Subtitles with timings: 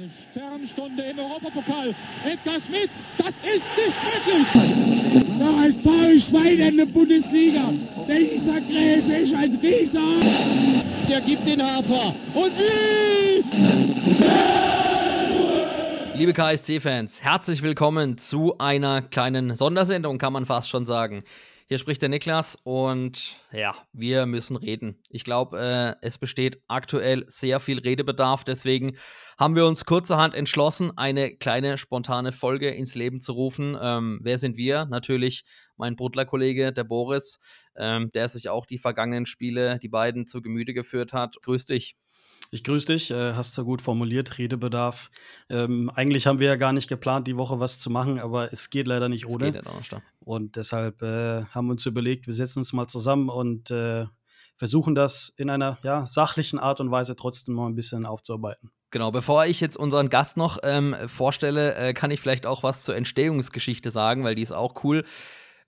[0.00, 1.94] Eine Sternstunde im Europapokal.
[2.24, 4.46] Edgar Schmidt, das ist nicht möglich.
[5.38, 7.70] Der HSV Schwein in der Bundesliga.
[8.08, 10.00] Dieser Gräfe ist ein Rieser.
[11.06, 12.14] Der gibt den Hafer.
[12.32, 13.44] Und wie?
[16.18, 21.24] Liebe KSC-Fans, herzlich willkommen zu einer kleinen Sondersendung, kann man fast schon sagen.
[21.70, 25.00] Hier spricht der Niklas und ja, wir müssen reden.
[25.08, 28.42] Ich glaube, äh, es besteht aktuell sehr viel Redebedarf.
[28.42, 28.96] Deswegen
[29.38, 33.78] haben wir uns kurzerhand entschlossen, eine kleine spontane Folge ins Leben zu rufen.
[33.80, 34.86] Ähm, wer sind wir?
[34.86, 35.44] Natürlich
[35.76, 37.38] mein Brutler-Kollege, der Boris,
[37.76, 41.36] ähm, der sich auch die vergangenen Spiele, die beiden zu Gemüte geführt hat.
[41.40, 41.94] Grüß dich.
[42.52, 45.10] Ich grüße dich, äh, hast du gut formuliert, Redebedarf.
[45.48, 48.70] Ähm, eigentlich haben wir ja gar nicht geplant, die Woche was zu machen, aber es
[48.70, 49.48] geht leider nicht ohne.
[49.48, 53.28] Es geht nicht und deshalb äh, haben wir uns überlegt, wir setzen uns mal zusammen
[53.28, 54.06] und äh,
[54.56, 58.70] versuchen das in einer ja, sachlichen Art und Weise trotzdem mal ein bisschen aufzuarbeiten.
[58.90, 62.82] Genau, bevor ich jetzt unseren Gast noch ähm, vorstelle, äh, kann ich vielleicht auch was
[62.82, 65.04] zur Entstehungsgeschichte sagen, weil die ist auch cool.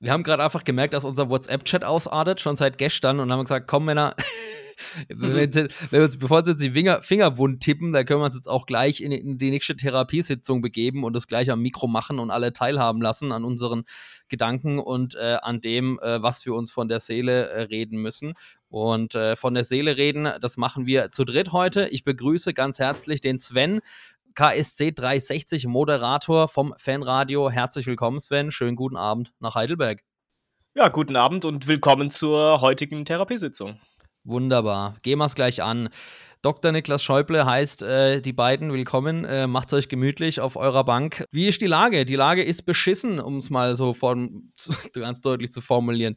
[0.01, 3.69] Wir haben gerade einfach gemerkt, dass unser WhatsApp-Chat ausartet, schon seit gestern, und haben gesagt,
[3.69, 4.17] komm Männer,
[5.09, 5.53] wenn,
[5.91, 8.67] wir uns, bevor wir uns die Finger, Fingerwund tippen, da können wir uns jetzt auch
[8.67, 12.53] gleich in, in, die nächste Therapiesitzung begeben und das gleich am Mikro machen und alle
[12.53, 13.85] teilhaben lassen an unseren
[14.29, 18.35] Gedanken und äh, an dem, äh, was wir uns von der Seele äh, reden müssen.
[18.69, 21.89] Und äh, von der Seele reden, das machen wir zu dritt heute.
[21.89, 23.81] Ich begrüße ganz herzlich den Sven.
[24.35, 27.51] KSC 360 Moderator vom Fanradio.
[27.51, 28.51] Herzlich willkommen, Sven.
[28.51, 30.03] Schönen guten Abend nach Heidelberg.
[30.75, 33.79] Ja, guten Abend und willkommen zur heutigen Therapiesitzung.
[34.25, 34.97] Wunderbar.
[35.03, 35.89] Gehen wir es gleich an.
[36.43, 36.73] Dr.
[36.73, 39.25] Niklas Schäuble heißt äh, die beiden willkommen.
[39.25, 41.25] Äh, macht euch gemütlich auf eurer Bank.
[41.31, 42.05] Wie ist die Lage?
[42.05, 44.53] Die Lage ist beschissen, um es mal so von,
[44.93, 46.15] ganz deutlich zu formulieren.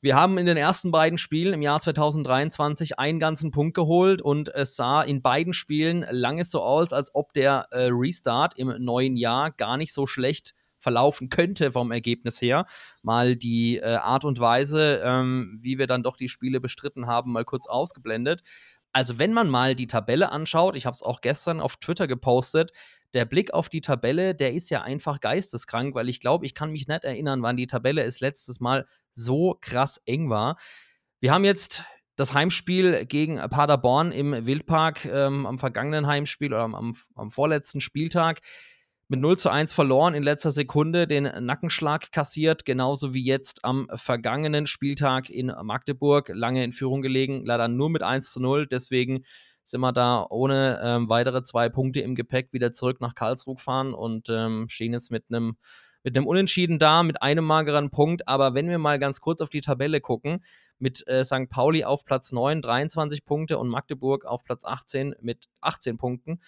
[0.00, 4.54] Wir haben in den ersten beiden Spielen im Jahr 2023 einen ganzen Punkt geholt und
[4.54, 9.16] es sah in beiden Spielen lange so aus, als ob der äh, Restart im neuen
[9.16, 10.52] Jahr gar nicht so schlecht
[10.84, 12.66] verlaufen könnte vom Ergebnis her.
[13.02, 17.32] Mal die äh, Art und Weise, ähm, wie wir dann doch die Spiele bestritten haben,
[17.32, 18.42] mal kurz ausgeblendet.
[18.92, 22.70] Also wenn man mal die Tabelle anschaut, ich habe es auch gestern auf Twitter gepostet,
[23.12, 26.70] der Blick auf die Tabelle, der ist ja einfach geisteskrank, weil ich glaube, ich kann
[26.70, 30.56] mich nicht erinnern, wann die Tabelle es letztes Mal so krass eng war.
[31.18, 31.82] Wir haben jetzt
[32.16, 38.40] das Heimspiel gegen Paderborn im Wildpark ähm, am vergangenen Heimspiel oder am, am vorletzten Spieltag
[39.08, 43.88] mit 0 zu 1 verloren in letzter Sekunde, den Nackenschlag kassiert, genauso wie jetzt am
[43.94, 49.24] vergangenen Spieltag in Magdeburg, lange in Führung gelegen, leider nur mit 1 zu 0, deswegen
[49.62, 53.94] sind wir da ohne ähm, weitere zwei Punkte im Gepäck wieder zurück nach Karlsruhe gefahren
[53.94, 55.56] und ähm, stehen jetzt mit einem
[56.04, 58.28] mit Unentschieden da, mit einem mageren Punkt.
[58.28, 60.44] Aber wenn wir mal ganz kurz auf die Tabelle gucken,
[60.78, 61.48] mit äh, St.
[61.48, 66.40] Pauli auf Platz 9, 23 Punkte und Magdeburg auf Platz 18 mit 18 Punkten,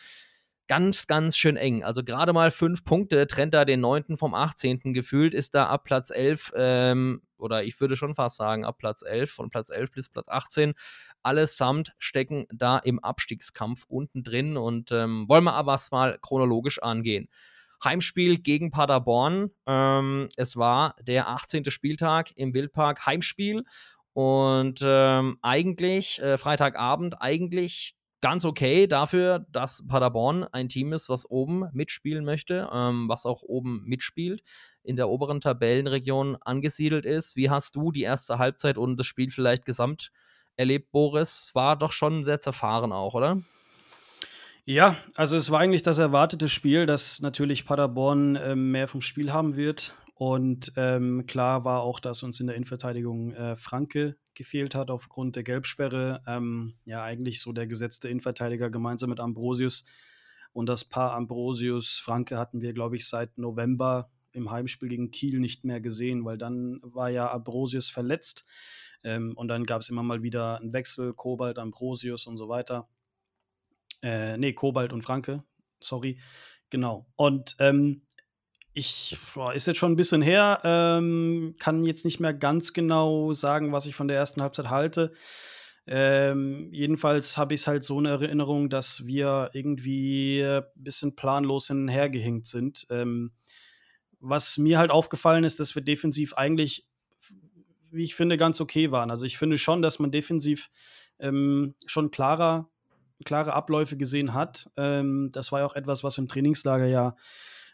[0.68, 1.84] ganz, ganz schön eng.
[1.84, 4.16] Also gerade mal fünf Punkte trennt da den 9.
[4.16, 4.94] vom 18.
[4.94, 9.02] Gefühlt ist da ab Platz 11, ähm, oder ich würde schon fast sagen, ab Platz
[9.02, 10.74] 11, von Platz 11 bis Platz 18,
[11.22, 17.28] allesamt stecken da im Abstiegskampf unten drin und ähm, wollen wir aber mal chronologisch angehen.
[17.84, 19.50] Heimspiel gegen Paderborn.
[19.66, 21.70] Ähm, es war der 18.
[21.70, 23.64] Spieltag im Wildpark Heimspiel
[24.12, 27.94] und ähm, eigentlich, äh, Freitagabend, eigentlich
[28.26, 33.42] ganz okay dafür, dass Paderborn ein Team ist, was oben mitspielen möchte, ähm, was auch
[33.42, 34.42] oben mitspielt,
[34.82, 37.36] in der oberen Tabellenregion angesiedelt ist.
[37.36, 40.10] Wie hast du die erste Halbzeit und das Spiel vielleicht gesamt
[40.56, 41.52] erlebt, Boris?
[41.54, 43.42] War doch schon sehr zerfahren auch, oder?
[44.64, 49.32] Ja, also es war eigentlich das erwartete Spiel, dass natürlich Paderborn äh, mehr vom Spiel
[49.32, 49.94] haben wird.
[50.16, 55.34] Und ähm, klar war auch, dass uns in der Innenverteidigung äh, Franke gefehlt hat aufgrund
[55.34, 56.22] der Gelbsperre.
[56.26, 59.84] Ähm, ja, eigentlich so der gesetzte Innenverteidiger gemeinsam mit Ambrosius.
[60.52, 65.64] Und das Paar Ambrosius-Franke hatten wir, glaube ich, seit November im Heimspiel gegen Kiel nicht
[65.64, 68.46] mehr gesehen, weil dann war ja Ambrosius verletzt.
[69.02, 72.88] Ähm, und dann gab es immer mal wieder einen Wechsel, Kobalt, Ambrosius und so weiter.
[74.02, 75.42] Äh, nee, Kobalt und Franke,
[75.80, 76.18] sorry.
[76.70, 77.06] Genau.
[77.16, 78.05] Und ähm,
[78.76, 83.32] ich, boah, ist jetzt schon ein bisschen her, ähm, kann jetzt nicht mehr ganz genau
[83.32, 85.12] sagen, was ich von der ersten Halbzeit halte.
[85.86, 92.46] Ähm, jedenfalls habe ich halt so eine Erinnerung, dass wir irgendwie ein bisschen planlos hinhergehängt
[92.46, 92.86] sind.
[92.90, 93.32] Ähm,
[94.20, 96.86] was mir halt aufgefallen ist, dass wir defensiv eigentlich,
[97.90, 99.10] wie ich finde, ganz okay waren.
[99.10, 100.68] Also ich finde schon, dass man defensiv
[101.18, 102.68] ähm, schon klarer,
[103.24, 104.68] klare Abläufe gesehen hat.
[104.76, 107.16] Ähm, das war ja auch etwas, was im Trainingslager ja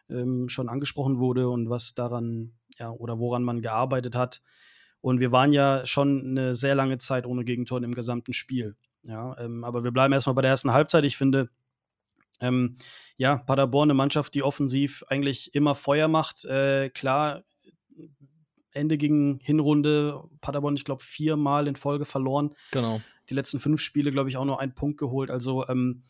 [0.08, 4.42] ähm, schon angesprochen wurde und was daran, ja, oder woran man gearbeitet hat.
[5.00, 8.76] Und wir waren ja schon eine sehr lange Zeit ohne Gegentor im gesamten Spiel.
[9.02, 11.04] Ja, ähm, aber wir bleiben erstmal bei der ersten Halbzeit.
[11.04, 11.48] Ich finde,
[12.40, 12.76] Ähm,
[13.16, 16.44] ja, Paderborn, eine Mannschaft, die offensiv eigentlich immer Feuer macht.
[16.44, 17.44] Äh, klar,
[18.72, 22.54] Ende gegen Hinrunde, Paderborn, ich glaube, viermal in Folge verloren.
[22.72, 23.00] Genau.
[23.28, 25.30] Die letzten fünf Spiele, glaube ich, auch nur einen Punkt geholt.
[25.30, 26.02] Also ähm,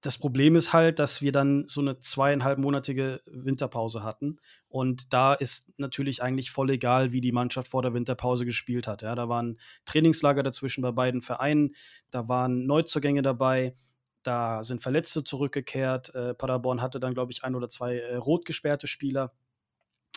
[0.00, 4.38] das Problem ist halt, dass wir dann so eine zweieinhalbmonatige Winterpause hatten.
[4.68, 9.02] Und da ist natürlich eigentlich voll egal, wie die Mannschaft vor der Winterpause gespielt hat.
[9.02, 11.74] Ja, da waren Trainingslager dazwischen bei beiden Vereinen,
[12.10, 13.74] da waren Neuzugänge dabei,
[14.22, 16.14] da sind Verletzte zurückgekehrt.
[16.14, 19.32] Äh, Paderborn hatte dann, glaube ich, ein oder zwei äh, rot gesperrte Spieler.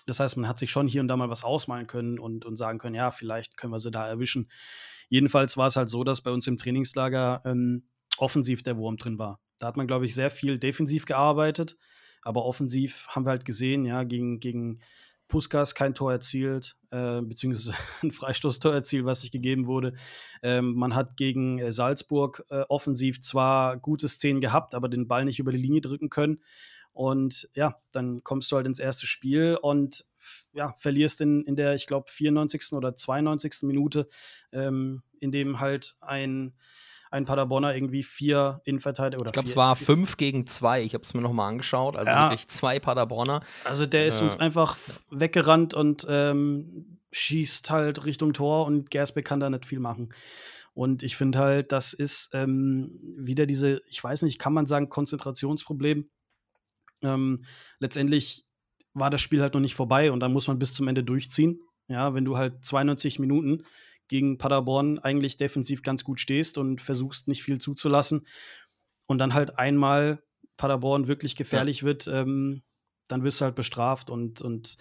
[0.05, 2.55] Das heißt, man hat sich schon hier und da mal was ausmalen können und, und
[2.57, 4.49] sagen können, ja, vielleicht können wir sie da erwischen.
[5.09, 7.83] Jedenfalls war es halt so, dass bei uns im Trainingslager ähm,
[8.17, 9.39] offensiv der Wurm drin war.
[9.57, 11.77] Da hat man, glaube ich, sehr viel defensiv gearbeitet,
[12.23, 14.79] aber offensiv haben wir halt gesehen, ja, gegen, gegen
[15.27, 17.73] Puskas kein Tor erzielt, äh, beziehungsweise
[18.03, 19.93] ein Freistoßtor erzielt, was sich gegeben wurde.
[20.41, 25.25] Ähm, man hat gegen äh, Salzburg äh, offensiv zwar gute Szenen gehabt, aber den Ball
[25.25, 26.43] nicht über die Linie drücken können.
[26.91, 30.05] Und ja, dann kommst du halt ins erste Spiel und
[30.53, 32.73] ja, verlierst in, in der, ich glaube, 94.
[32.73, 33.63] oder 92.
[33.63, 34.07] Minute,
[34.51, 36.53] ähm, in dem halt ein
[37.13, 40.81] ein Paderborner irgendwie vier Innenverteidiger oder Ich glaube, es war vier, fünf gegen zwei.
[40.81, 41.95] Ich habe es mir nochmal angeschaut.
[41.95, 42.29] Also ja.
[42.29, 43.41] wirklich zwei Paderborner.
[43.65, 44.77] Also der ist äh, uns einfach
[45.11, 50.13] weggerannt und ähm, schießt halt Richtung Tor und Gersbeck kann da nicht viel machen.
[50.73, 54.89] Und ich finde halt, das ist ähm, wieder diese, ich weiß nicht, kann man sagen,
[54.89, 56.09] Konzentrationsproblem.
[57.03, 57.45] Ähm,
[57.77, 58.45] letztendlich
[58.95, 61.59] war das Spiel halt noch nicht vorbei und da muss man bis zum Ende durchziehen.
[61.89, 63.63] Ja, wenn du halt 92 Minuten
[64.07, 68.25] gegen Paderborn eigentlich defensiv ganz gut stehst und versuchst nicht viel zuzulassen
[69.05, 70.23] und dann halt einmal
[70.57, 71.87] Paderborn wirklich gefährlich ja.
[71.87, 72.63] wird, ähm,
[73.07, 74.77] dann wirst du halt bestraft und, und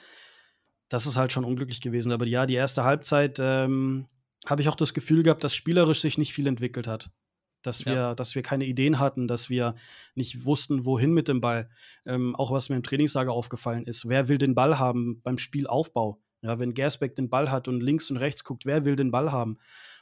[0.89, 2.13] das ist halt schon unglücklich gewesen.
[2.13, 4.07] Aber ja, die erste Halbzeit ähm,
[4.47, 7.11] habe ich auch das Gefühl gehabt, dass spielerisch sich nicht viel entwickelt hat.
[7.63, 8.15] Dass wir, ja.
[8.15, 9.77] dass wir keine Ideen hatten, dass wir
[10.17, 11.71] nicht wussten, wohin mit dem Ball.
[12.05, 14.09] Ähm, auch was mir im Trainingslager aufgefallen ist.
[14.09, 16.22] Wer will den Ball haben beim Spielaufbau?
[16.43, 19.31] Ja, wenn Gersbeck den Ball hat und links und rechts guckt, wer will den Ball
[19.31, 19.59] haben?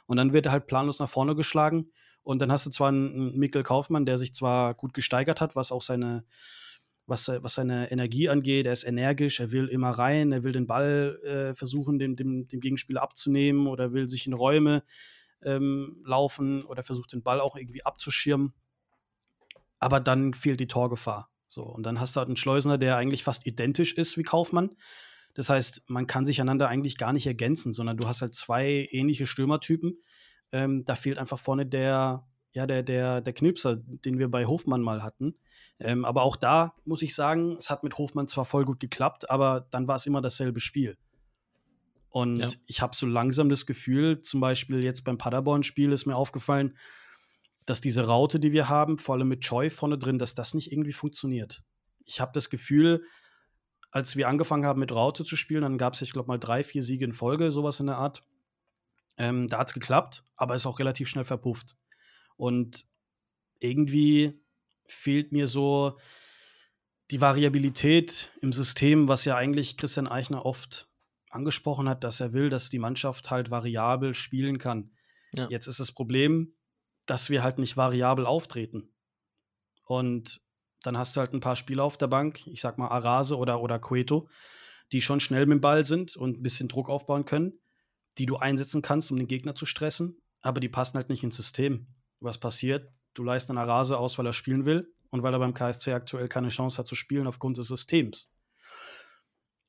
[0.07, 1.91] Und dann wird er halt planlos nach vorne geschlagen.
[2.23, 5.71] Und dann hast du zwar einen Mikkel Kaufmann, der sich zwar gut gesteigert hat, was
[5.71, 6.23] auch seine,
[7.05, 8.65] was, was seine Energie angeht.
[8.65, 12.47] Er ist energisch, er will immer rein, er will den Ball äh, versuchen, dem, dem,
[12.47, 14.83] dem Gegenspieler abzunehmen oder will sich in Räume
[15.43, 18.53] ähm, laufen oder versucht, den Ball auch irgendwie abzuschirmen.
[19.79, 21.29] Aber dann fehlt die Torgefahr.
[21.47, 24.75] So, und dann hast du halt einen Schleusener, der eigentlich fast identisch ist wie Kaufmann,
[25.33, 28.87] das heißt, man kann sich einander eigentlich gar nicht ergänzen, sondern du hast halt zwei
[28.91, 29.97] ähnliche Stürmertypen.
[30.51, 34.81] Ähm, da fehlt einfach vorne der, ja, der, der, der Knipser, den wir bei Hofmann
[34.81, 35.35] mal hatten.
[35.79, 39.29] Ähm, aber auch da muss ich sagen, es hat mit Hofmann zwar voll gut geklappt,
[39.29, 40.97] aber dann war es immer dasselbe Spiel.
[42.09, 42.47] Und ja.
[42.67, 46.77] ich habe so langsam das Gefühl, zum Beispiel jetzt beim Paderborn-Spiel ist mir aufgefallen,
[47.65, 50.71] dass diese Raute, die wir haben, vor allem mit Choi vorne drin, dass das nicht
[50.71, 51.63] irgendwie funktioniert.
[52.05, 53.03] Ich habe das Gefühl,
[53.91, 56.63] als wir angefangen haben mit Raute zu spielen, dann gab es, ich glaube mal, drei,
[56.63, 58.23] vier Siege in Folge, sowas in der Art.
[59.17, 61.75] Ähm, da hat es geklappt, aber ist auch relativ schnell verpufft.
[62.37, 62.85] Und
[63.59, 64.41] irgendwie
[64.85, 65.99] fehlt mir so
[67.11, 70.87] die Variabilität im System, was ja eigentlich Christian Eichner oft
[71.29, 74.91] angesprochen hat, dass er will, dass die Mannschaft halt variabel spielen kann.
[75.33, 75.47] Ja.
[75.49, 76.53] Jetzt ist das Problem,
[77.05, 78.93] dass wir halt nicht variabel auftreten.
[79.85, 80.41] Und
[80.83, 83.61] dann hast du halt ein paar Spieler auf der Bank, ich sag mal Arase oder,
[83.61, 84.27] oder Cueto,
[84.91, 87.53] die schon schnell mit dem Ball sind und ein bisschen Druck aufbauen können,
[88.17, 91.35] die du einsetzen kannst, um den Gegner zu stressen, aber die passen halt nicht ins
[91.35, 91.87] System.
[92.19, 92.89] Was passiert?
[93.13, 96.27] Du leist einen Arase aus, weil er spielen will und weil er beim KSC aktuell
[96.27, 98.29] keine Chance hat zu spielen aufgrund des Systems.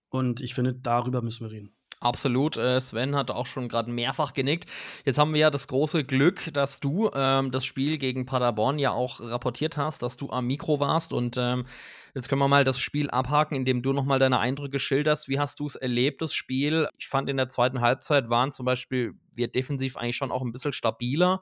[0.08, 1.76] Und ich finde, darüber müssen wir reden.
[2.02, 2.56] Absolut.
[2.56, 4.68] Äh, Sven hat auch schon gerade mehrfach genickt.
[5.04, 8.90] Jetzt haben wir ja das große Glück, dass du ähm, das Spiel gegen Paderborn ja
[8.90, 11.12] auch rapportiert hast, dass du am Mikro warst.
[11.12, 11.64] Und ähm,
[12.12, 15.28] jetzt können wir mal das Spiel abhaken, indem du nochmal deine Eindrücke schilderst.
[15.28, 16.88] Wie hast du es erlebt, das Spiel?
[16.98, 20.52] Ich fand in der zweiten Halbzeit waren zum Beispiel wir defensiv eigentlich schon auch ein
[20.52, 21.40] bisschen stabiler.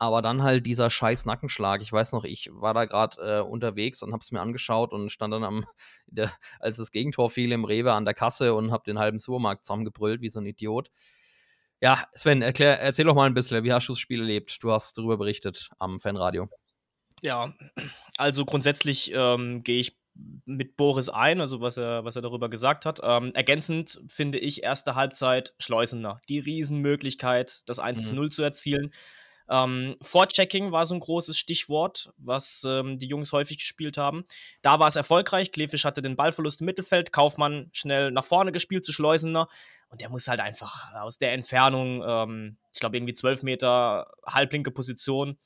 [0.00, 1.82] Aber dann halt dieser scheiß Nackenschlag.
[1.82, 5.34] Ich weiß noch, ich war da gerade äh, unterwegs und hab's mir angeschaut und stand
[5.34, 5.66] dann am,
[6.06, 9.66] der, als das Gegentor fiel im Rewe an der Kasse und hab den halben Supermarkt
[9.66, 10.90] zusammengebrüllt wie so ein Idiot.
[11.82, 14.62] Ja, Sven, erklär, erzähl doch mal ein bisschen, wie hast du das Spiel erlebt?
[14.62, 16.48] Du hast darüber berichtet am Fanradio.
[17.22, 17.52] Ja,
[18.16, 19.98] also grundsätzlich ähm, gehe ich
[20.46, 23.00] mit Boris ein, also was er, was er darüber gesagt hat.
[23.02, 26.18] Ähm, ergänzend finde ich erste Halbzeit Schleusener.
[26.30, 28.30] Die Riesenmöglichkeit, das 1 zu 0 mhm.
[28.30, 28.90] zu erzielen.
[29.50, 34.24] Ähm, Vorchecking war so ein großes Stichwort, was ähm, die Jungs häufig gespielt haben.
[34.62, 35.50] Da war es erfolgreich.
[35.50, 39.48] Klefisch hatte den Ballverlust im Mittelfeld, Kaufmann schnell nach vorne gespielt zu Schleusener.
[39.88, 44.70] Und der muss halt einfach aus der Entfernung, ähm, ich glaube irgendwie 12 Meter halblinke
[44.70, 45.36] Position,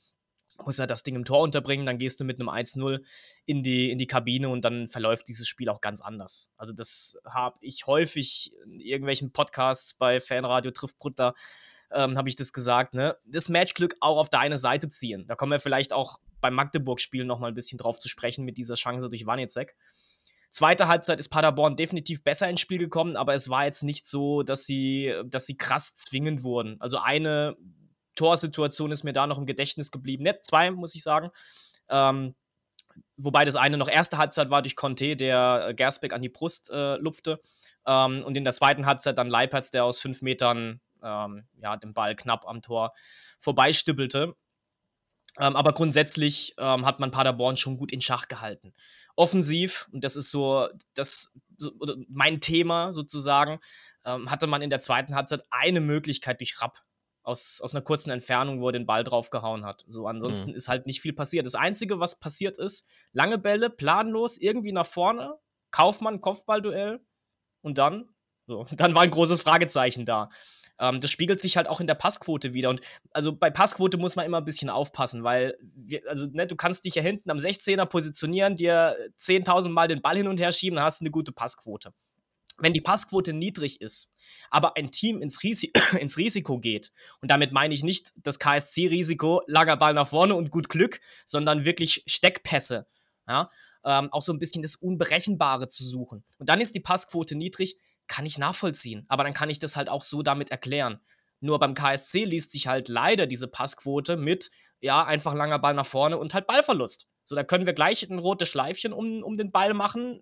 [0.63, 3.01] muss er das Ding im Tor unterbringen, dann gehst du mit einem 1-0
[3.45, 6.51] in die, in die Kabine und dann verläuft dieses Spiel auch ganz anders.
[6.57, 11.33] Also das habe ich häufig in irgendwelchen Podcasts bei Fanradio trifft Brutter,
[11.95, 13.17] ähm, habe ich das gesagt, ne?
[13.25, 15.25] Das Matchglück auch auf deine Seite ziehen.
[15.27, 18.75] Da kommen wir vielleicht auch beim Magdeburg-Spiel nochmal ein bisschen drauf zu sprechen mit dieser
[18.75, 19.75] Chance durch Wanizek.
[20.51, 24.41] Zweite Halbzeit ist Paderborn definitiv besser ins Spiel gekommen, aber es war jetzt nicht so,
[24.41, 26.79] dass sie, dass sie krass zwingend wurden.
[26.79, 27.57] Also eine
[28.15, 30.23] Torsituation ist mir da noch im Gedächtnis geblieben.
[30.23, 31.29] Nicht zwei, muss ich sagen.
[31.89, 32.35] Ähm,
[33.17, 36.95] wobei das eine noch erste Halbzeit war durch Conte, der Gersbeck an die Brust äh,
[36.97, 37.41] lupfte.
[37.85, 41.93] Ähm, und in der zweiten Halbzeit dann Leipertz, der aus fünf Metern ähm, ja, den
[41.93, 42.93] Ball knapp am Tor
[43.39, 44.35] vorbeistibbelte.
[45.37, 48.73] Ähm, aber grundsätzlich ähm, hat man Paderborn schon gut in Schach gehalten.
[49.15, 51.71] Offensiv, und das ist so, das, so
[52.07, 53.59] mein Thema sozusagen,
[54.05, 56.83] ähm, hatte man in der zweiten Halbzeit eine Möglichkeit durch Rapp
[57.23, 59.83] aus, aus einer kurzen Entfernung, wo er den Ball draufgehauen hat.
[59.87, 60.55] So, ansonsten mhm.
[60.55, 61.45] ist halt nicht viel passiert.
[61.45, 65.33] Das Einzige, was passiert ist, lange Bälle, planlos, irgendwie nach vorne,
[65.71, 67.01] Kaufmann, Kopfballduell
[67.61, 68.14] und dann,
[68.47, 70.29] so, dann war ein großes Fragezeichen da.
[70.79, 72.69] Ähm, das spiegelt sich halt auch in der Passquote wieder.
[72.69, 76.55] Und also bei Passquote muss man immer ein bisschen aufpassen, weil wir, also, ne, du
[76.55, 80.51] kannst dich ja hinten am 16er positionieren, dir 10.000 Mal den Ball hin und her
[80.51, 81.93] schieben, dann hast du eine gute Passquote
[82.57, 84.13] wenn die Passquote niedrig ist,
[84.49, 89.41] aber ein Team ins, Risi ins Risiko geht, und damit meine ich nicht das KSC-Risiko,
[89.47, 92.87] langer Ball nach vorne und gut Glück, sondern wirklich Steckpässe,
[93.27, 93.49] ja,
[93.83, 96.23] ähm, auch so ein bisschen das Unberechenbare zu suchen.
[96.39, 99.89] Und dann ist die Passquote niedrig, kann ich nachvollziehen, aber dann kann ich das halt
[99.89, 100.99] auch so damit erklären.
[101.39, 105.85] Nur beim KSC liest sich halt leider diese Passquote mit, ja, einfach langer Ball nach
[105.85, 107.07] vorne und halt Ballverlust.
[107.23, 110.21] So, da können wir gleich ein rotes Schleifchen um, um den Ball machen,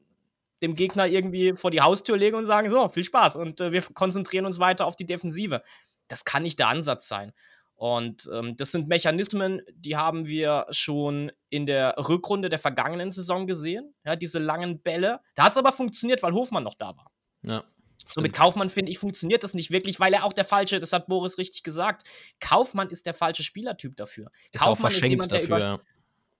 [0.61, 3.81] dem Gegner irgendwie vor die Haustür legen und sagen, so, viel Spaß und äh, wir
[3.81, 5.61] konzentrieren uns weiter auf die Defensive.
[6.07, 7.33] Das kann nicht der Ansatz sein.
[7.75, 13.47] Und ähm, das sind Mechanismen, die haben wir schon in der Rückrunde der vergangenen Saison
[13.47, 13.93] gesehen.
[14.05, 15.19] Ja, diese langen Bälle.
[15.35, 17.11] Da hat es aber funktioniert, weil Hofmann noch da war.
[17.41, 17.63] Ja.
[18.09, 20.93] So mit Kaufmann, finde ich, funktioniert das nicht wirklich, weil er auch der falsche, das
[20.93, 22.03] hat Boris richtig gesagt,
[22.39, 24.29] Kaufmann ist der falsche Spielertyp dafür.
[24.51, 25.81] Ist Kaufmann ist jemand, der dafür, über,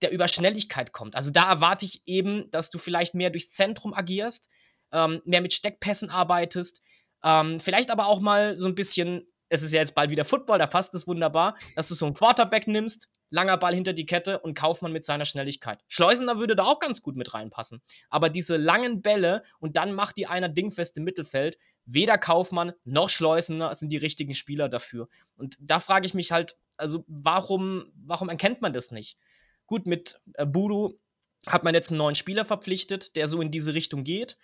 [0.02, 1.16] der über Schnelligkeit kommt.
[1.16, 4.48] Also da erwarte ich eben, dass du vielleicht mehr durchs Zentrum agierst,
[4.92, 6.82] ähm, mehr mit Steckpässen arbeitest,
[7.24, 10.58] ähm, vielleicht aber auch mal so ein bisschen, es ist ja jetzt bald wieder Football,
[10.58, 14.38] da passt es wunderbar, dass du so einen Quarterback nimmst, langer Ball hinter die Kette
[14.40, 15.80] und Kaufmann mit seiner Schnelligkeit.
[15.88, 17.82] Schleusener würde da auch ganz gut mit reinpassen.
[18.10, 23.08] Aber diese langen Bälle und dann macht die einer dingfest im Mittelfeld, weder Kaufmann noch
[23.08, 25.08] Schleusener sind die richtigen Spieler dafür.
[25.36, 29.18] Und da frage ich mich halt, also warum, warum erkennt man das nicht?
[29.66, 30.98] Gut, mit äh, Budu
[31.46, 34.36] hat man jetzt einen neuen Spieler verpflichtet, der so in diese Richtung geht.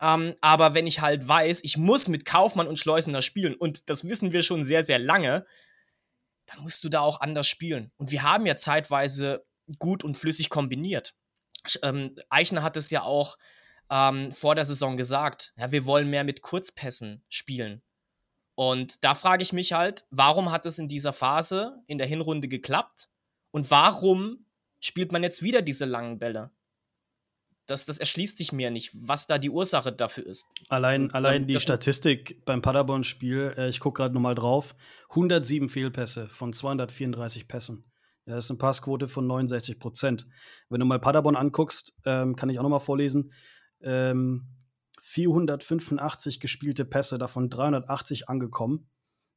[0.00, 4.08] Ähm, aber wenn ich halt weiß, ich muss mit Kaufmann und Schleusener spielen, und das
[4.08, 5.46] wissen wir schon sehr, sehr lange,
[6.46, 7.92] dann musst du da auch anders spielen.
[7.96, 9.44] Und wir haben ja zeitweise
[9.78, 11.14] gut und flüssig kombiniert.
[11.82, 13.36] Ähm, Eichner hat es ja auch
[13.90, 17.82] ähm, vor der Saison gesagt, ja, wir wollen mehr mit Kurzpässen spielen.
[18.54, 22.48] Und da frage ich mich halt, warum hat es in dieser Phase in der Hinrunde
[22.48, 23.08] geklappt?
[23.50, 24.44] Und warum
[24.84, 26.50] spielt man jetzt wieder diese langen Bälle.
[27.66, 30.54] Das, das erschließt sich mir nicht, was da die Ursache dafür ist.
[30.68, 34.74] Allein, Und, allein ähm, die Statistik beim Paderborn-Spiel, äh, ich gucke gerade nochmal drauf:
[35.10, 37.90] 107 Fehlpässe von 234 Pässen.
[38.26, 40.26] Ja, das ist eine Passquote von 69 Prozent.
[40.68, 43.32] Wenn du mal Paderborn anguckst, ähm, kann ich auch nochmal vorlesen:
[43.82, 44.46] ähm,
[45.02, 48.88] 485 gespielte Pässe, davon 380 angekommen.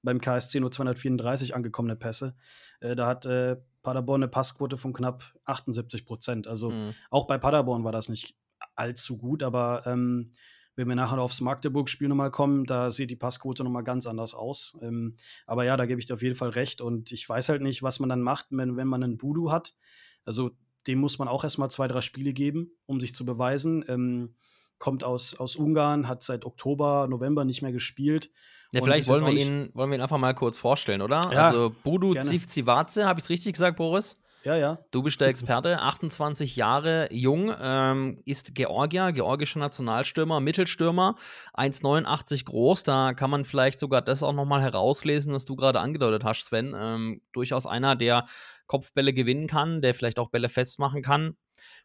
[0.01, 2.35] Beim KSC nur 234 angekommene Pässe.
[2.79, 3.57] Äh, da hat äh,
[3.87, 6.45] Paderborn eine Passquote von knapp 78 Prozent.
[6.45, 6.93] Also mhm.
[7.09, 8.35] auch bei Paderborn war das nicht
[8.75, 10.31] allzu gut, aber ähm,
[10.75, 14.77] wenn wir nachher aufs Magdeburg-Spiel nochmal kommen, da sieht die Passquote nochmal ganz anders aus.
[14.81, 15.15] Ähm,
[15.45, 16.81] aber ja, da gebe ich dir auf jeden Fall recht.
[16.81, 19.73] Und ich weiß halt nicht, was man dann macht, wenn, wenn man einen Budu hat.
[20.25, 20.51] Also
[20.85, 23.85] dem muss man auch erstmal zwei, drei Spiele geben, um sich zu beweisen.
[23.87, 24.35] Ähm,
[24.79, 28.29] kommt aus, aus Ungarn, hat seit Oktober, November nicht mehr gespielt.
[28.73, 31.29] Ja, vielleicht wollen wir, ihn, wollen wir ihn einfach mal kurz vorstellen, oder?
[31.31, 34.17] Ja, also Budu Zivzivatze, habe ich es richtig gesagt, Boris?
[34.47, 34.79] Ja, ja.
[34.91, 41.17] Du bist der Experte, 28 Jahre jung, ähm, ist Georgier, georgischer Nationalstürmer, Mittelstürmer,
[41.53, 42.83] 1,89 groß.
[42.83, 46.73] Da kann man vielleicht sogar das auch nochmal herauslesen, was du gerade angedeutet hast, Sven.
[46.79, 48.23] Ähm, durchaus einer, der
[48.67, 51.35] Kopfbälle gewinnen kann, der vielleicht auch Bälle festmachen kann.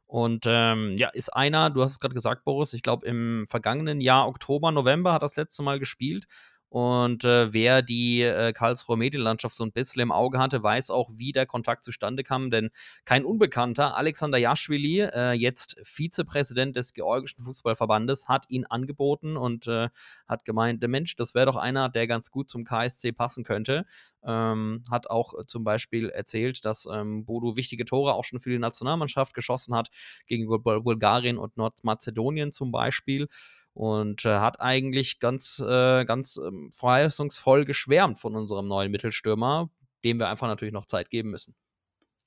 [0.07, 4.01] Und ähm, ja, ist einer, du hast es gerade gesagt, Boris, ich glaube im vergangenen
[4.01, 6.29] Jahr, Oktober, November, hat das letzte Mal gespielt
[6.73, 11.11] Und äh, wer die äh, Karlsruher Medienlandschaft so ein bisschen im Auge hatte, weiß auch,
[11.13, 12.51] wie der Kontakt zustande kam.
[12.51, 12.71] Denn
[13.05, 19.91] kein Unbekannter, Alexander Jaschwili, äh, jetzt Vizepräsident des Georgischen Fußballverbandes, hat ihn angeboten und äh,
[20.27, 23.85] hat gemeint, Mensch, das wäre doch einer, der ganz gut zum KSC passen könnte.
[24.25, 28.59] Ähm, hat auch zum Beispiel erzählt, dass ähm, Bodo wichtige Tore auch schon für die
[28.59, 29.91] Nationalmannschaft geschossen hat,
[30.27, 33.29] gegen Bulgarien und Nordmazedonien zum Beispiel
[33.75, 39.71] und äh, hat eigentlich ganz, äh, ganz ähm, verheißungsvoll geschwärmt von unserem neuen Mittelstürmer,
[40.05, 41.55] dem wir einfach natürlich noch Zeit geben müssen.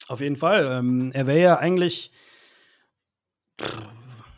[0.08, 0.68] Auf jeden Fall.
[0.68, 2.12] Ähm, er wäre ja eigentlich.
[3.62, 3.78] Pff,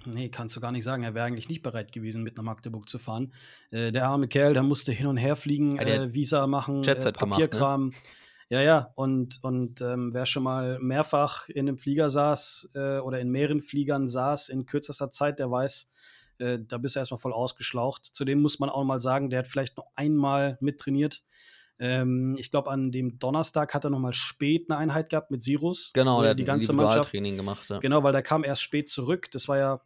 [0.05, 1.03] nee, kannst du gar nicht sagen.
[1.03, 3.33] Er wäre eigentlich nicht bereit gewesen, mit nach Magdeburg zu fahren.
[3.71, 7.91] Äh, der arme Kerl, der musste hin und her fliegen, äh, Visa machen, äh, Papierkram.
[7.91, 8.11] Gemacht, ne?
[8.49, 13.19] Ja, ja, und, und ähm, wer schon mal mehrfach in einem Flieger saß äh, oder
[13.19, 15.89] in mehreren Fliegern saß in kürzester Zeit, der weiß,
[16.39, 18.05] äh, da bist du erstmal voll ausgeschlaucht.
[18.05, 21.23] Zudem muss man auch mal sagen, der hat vielleicht noch einmal mittrainiert.
[21.79, 25.43] Ähm, ich glaube, an dem Donnerstag hat er noch mal spät eine Einheit gehabt mit
[25.43, 25.91] Sirus.
[25.93, 27.69] Genau, der hat die ganze Mannschaft Training gemacht.
[27.69, 27.79] Ja.
[27.79, 29.29] Genau, weil der kam erst spät zurück.
[29.31, 29.81] Das war ja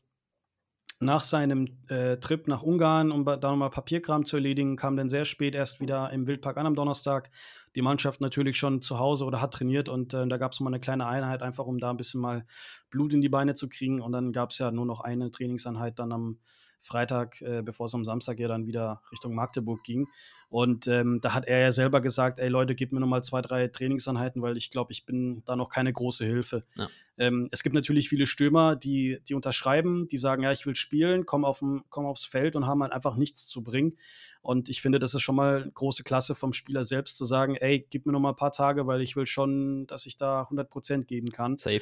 [1.02, 5.26] nach seinem äh, Trip nach Ungarn, um da nochmal Papierkram zu erledigen, kam dann sehr
[5.26, 7.32] spät erst wieder im Wildpark an am Donnerstag.
[7.76, 10.70] Die Mannschaft natürlich schon zu Hause oder hat trainiert und äh, da gab es mal
[10.70, 12.46] eine kleine Einheit, einfach um da ein bisschen mal
[12.92, 14.00] Blut in die Beine zu kriegen.
[14.00, 16.38] Und dann gab es ja nur noch eine Trainingseinheit dann am
[16.82, 20.08] Freitag, äh, bevor es am Samstag ja dann wieder Richtung Magdeburg ging.
[20.50, 23.68] Und ähm, da hat er ja selber gesagt, ey Leute, gebt mir nochmal zwei, drei
[23.68, 26.66] Trainingseinheiten, weil ich glaube, ich bin da noch keine große Hilfe.
[26.76, 26.90] Ja.
[27.18, 31.26] Ähm, es gibt natürlich viele Stürmer, die, die unterschreiben, die sagen, ja, ich will spielen,
[31.26, 33.98] komm, auf komm aufs Feld und haben halt einfach nichts zu bringen.
[34.42, 37.86] Und ich finde, das ist schon mal große Klasse vom Spieler selbst zu sagen, ey,
[37.90, 41.04] gib mir noch mal ein paar Tage, weil ich will schon, dass ich da 100%
[41.04, 41.58] geben kann.
[41.58, 41.82] Safe.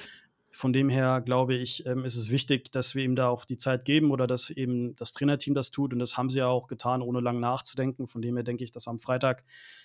[0.52, 3.58] Von dem her glaube ich, ähm, ist es wichtig, dass wir ihm da auch die
[3.58, 5.94] Zeit geben oder dass eben das Trainerteam das tut.
[5.94, 8.08] Und das haben sie ja auch getan, ohne lang nachzudenken.
[8.08, 9.44] Von dem her denke ich, dass am Freitag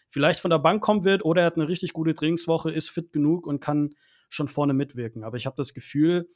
[0.09, 3.13] vielleicht von der Bank kommen wird oder er hat eine richtig gute Trainingswoche, ist fit
[3.13, 3.95] genug und kann
[4.29, 5.23] schon vorne mitwirken.
[5.23, 6.29] Aber ich habe das Gefühl,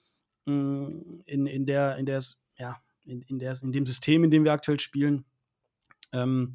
[0.44, 2.22] mm, in, in, der, in, der,
[2.58, 5.24] ja, in, in, der, in dem System, in dem wir aktuell spielen,
[6.12, 6.54] ähm,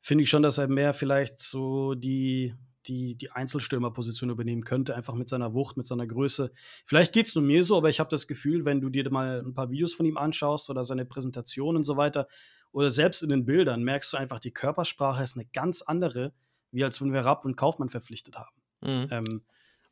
[0.00, 2.54] finde ich schon, dass er mehr vielleicht so die,
[2.86, 6.52] die, die Einzelstürmerposition übernehmen könnte, einfach mit seiner Wucht, mit seiner Größe.
[6.84, 9.42] Vielleicht geht es nur mir so, aber ich habe das Gefühl, wenn du dir mal
[9.44, 12.28] ein paar Videos von ihm anschaust oder seine Präsentation und so weiter,
[12.72, 16.32] oder selbst in den Bildern, merkst du einfach, die Körpersprache ist eine ganz andere,
[16.70, 18.56] wie als wenn wir Rapp und Kaufmann verpflichtet haben.
[18.80, 19.08] Mhm.
[19.10, 19.42] Ähm,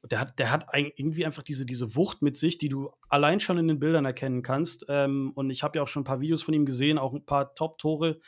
[0.02, 3.58] der hat, der hat irgendwie einfach diese, diese Wucht mit sich, die du allein schon
[3.58, 4.86] in den Bildern erkennen kannst.
[4.88, 7.26] Ähm, und ich habe ja auch schon ein paar Videos von ihm gesehen, auch ein
[7.26, 8.20] paar Top-Tore,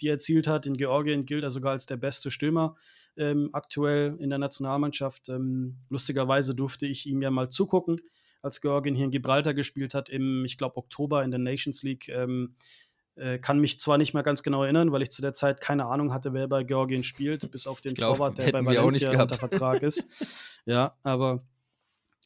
[0.00, 0.66] die er erzielt hat.
[0.66, 2.76] In Georgien gilt er sogar als der beste Stürmer
[3.16, 5.28] ähm, aktuell in der Nationalmannschaft.
[5.28, 8.00] Ähm, lustigerweise durfte ich ihm ja mal zugucken,
[8.42, 12.08] als Georgien hier in Gibraltar gespielt hat, im, ich glaube, Oktober in der Nations League.
[13.16, 15.86] Äh, kann mich zwar nicht mehr ganz genau erinnern, weil ich zu der Zeit keine
[15.86, 19.36] Ahnung hatte, wer bei Georgien spielt, bis auf den glaub, Torwart, der bei Valencia unter
[19.36, 20.06] Vertrag ist.
[20.64, 21.42] ja, aber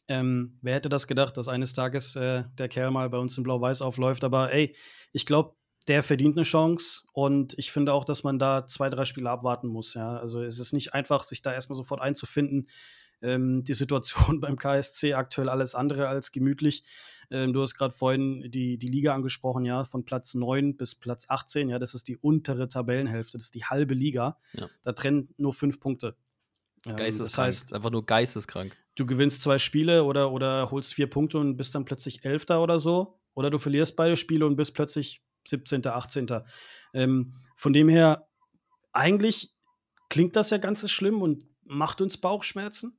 [0.07, 3.43] ähm, wer hätte das gedacht, dass eines Tages äh, der Kerl mal bei uns in
[3.43, 4.23] Blau-Weiß aufläuft?
[4.23, 4.75] Aber ey,
[5.11, 5.55] ich glaube,
[5.87, 9.67] der verdient eine Chance und ich finde auch, dass man da zwei, drei Spiele abwarten
[9.67, 9.93] muss.
[9.93, 10.17] Ja.
[10.17, 12.67] Also es ist nicht einfach, sich da erstmal sofort einzufinden.
[13.21, 16.83] Ähm, die Situation beim KSC aktuell alles andere als gemütlich.
[17.31, 21.25] Ähm, du hast gerade vorhin die, die Liga angesprochen, ja, von Platz 9 bis Platz
[21.27, 24.37] 18, ja, das ist die untere Tabellenhälfte, das ist die halbe Liga.
[24.53, 24.69] Ja.
[24.83, 26.15] Da trennen nur fünf Punkte.
[26.85, 28.77] Ähm, das heißt, einfach nur geisteskrank.
[28.95, 32.79] Du gewinnst zwei Spiele oder, oder holst vier Punkte und bist dann plötzlich Elfter oder
[32.79, 33.19] so.
[33.33, 36.27] Oder du verlierst beide Spiele und bist plötzlich 17., 18.
[36.93, 38.27] Ähm, von dem her,
[38.93, 39.53] eigentlich
[40.09, 42.97] klingt das ja ganz schlimm und macht uns Bauchschmerzen.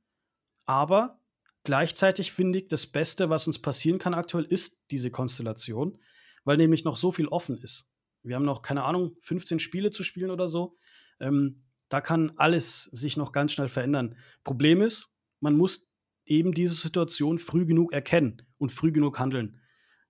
[0.67, 1.19] Aber
[1.63, 5.97] gleichzeitig finde ich, das Beste, was uns passieren kann aktuell, ist diese Konstellation,
[6.43, 7.89] weil nämlich noch so viel offen ist.
[8.21, 10.75] Wir haben noch, keine Ahnung, 15 Spiele zu spielen oder so.
[11.19, 14.17] Ähm, da kann alles sich noch ganz schnell verändern.
[14.43, 15.89] Problem ist, man muss
[16.25, 19.61] eben diese Situation früh genug erkennen und früh genug handeln.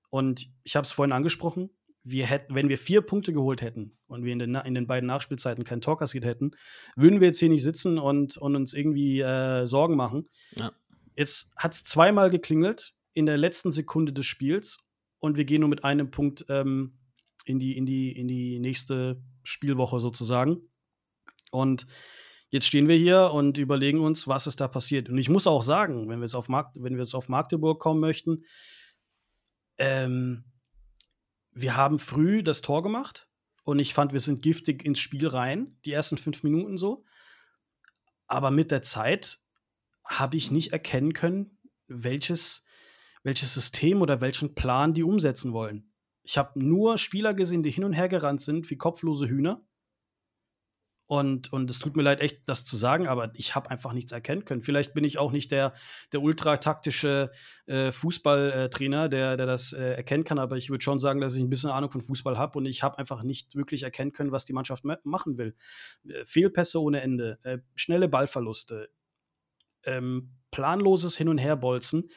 [0.09, 1.69] Und ich habe es vorhin angesprochen,
[2.09, 5.07] wir hätten, wenn wir vier Punkte geholt hätten und wir in den, in den beiden
[5.07, 6.51] Nachspielzeiten keinen Tor kassiert hätten,
[6.95, 10.29] würden wir jetzt hier nicht sitzen und, und uns irgendwie äh, Sorgen machen.
[10.55, 10.71] Ja.
[11.15, 14.79] Jetzt hat es zweimal geklingelt in der letzten Sekunde des Spiels
[15.19, 16.97] und wir gehen nur mit einem Punkt ähm,
[17.45, 20.61] in, die, in, die, in die nächste Spielwoche sozusagen.
[21.51, 21.87] Und
[22.49, 25.09] jetzt stehen wir hier und überlegen uns, was ist da passiert.
[25.09, 27.79] Und ich muss auch sagen, wenn wir es auf, Markt, wenn wir es auf Magdeburg
[27.79, 28.43] kommen möchten,
[29.77, 30.45] ähm,
[31.61, 33.27] wir haben früh das Tor gemacht
[33.63, 37.03] und ich fand, wir sind giftig ins Spiel rein, die ersten fünf Minuten so.
[38.27, 39.39] Aber mit der Zeit
[40.05, 42.63] habe ich nicht erkennen können, welches,
[43.23, 45.91] welches System oder welchen Plan die umsetzen wollen.
[46.23, 49.65] Ich habe nur Spieler gesehen, die hin und her gerannt sind wie kopflose Hühner.
[51.07, 54.11] Und, und es tut mir leid, echt das zu sagen, aber ich habe einfach nichts
[54.11, 54.61] erkennen können.
[54.61, 55.73] Vielleicht bin ich auch nicht der,
[56.11, 57.31] der ultra-taktische
[57.65, 61.41] äh, Fußballtrainer, der, der das äh, erkennen kann, aber ich würde schon sagen, dass ich
[61.41, 64.43] ein bisschen Ahnung von Fußball habe und ich habe einfach nicht wirklich erkennen können, was
[64.43, 65.55] die Mannschaft machen will.
[66.09, 68.89] Äh, Fehlpässe ohne Ende, äh, schnelle Ballverluste,
[69.85, 72.09] ähm, planloses Hin- und Herbolzen.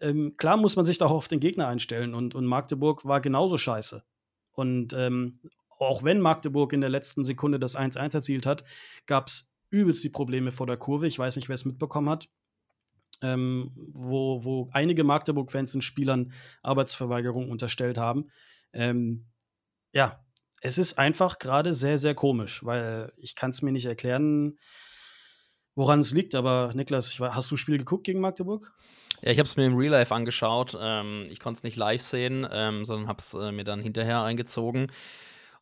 [0.00, 3.20] Ähm, klar muss man sich da auch auf den Gegner einstellen und, und Magdeburg war
[3.20, 4.02] genauso scheiße.
[4.52, 5.40] Und ähm,
[5.86, 8.64] auch wenn Magdeburg in der letzten Sekunde das 1-1 erzielt hat,
[9.06, 11.06] gab es übelst die Probleme vor der Kurve.
[11.06, 12.28] Ich weiß nicht, wer es mitbekommen hat.
[13.22, 18.30] Ähm, wo, wo einige Magdeburg-Fans den Spielern Arbeitsverweigerung unterstellt haben.
[18.72, 19.26] Ähm,
[19.92, 20.24] ja,
[20.60, 24.58] es ist einfach gerade sehr, sehr komisch, weil ich kann es mir nicht erklären,
[25.74, 26.34] woran es liegt.
[26.34, 28.72] Aber Niklas, hast du Spiel geguckt gegen Magdeburg?
[29.22, 30.76] Ja, ich habe es mir im Real Life angeschaut.
[30.80, 34.22] Ähm, ich konnte es nicht live sehen, ähm, sondern habe es äh, mir dann hinterher
[34.22, 34.90] eingezogen.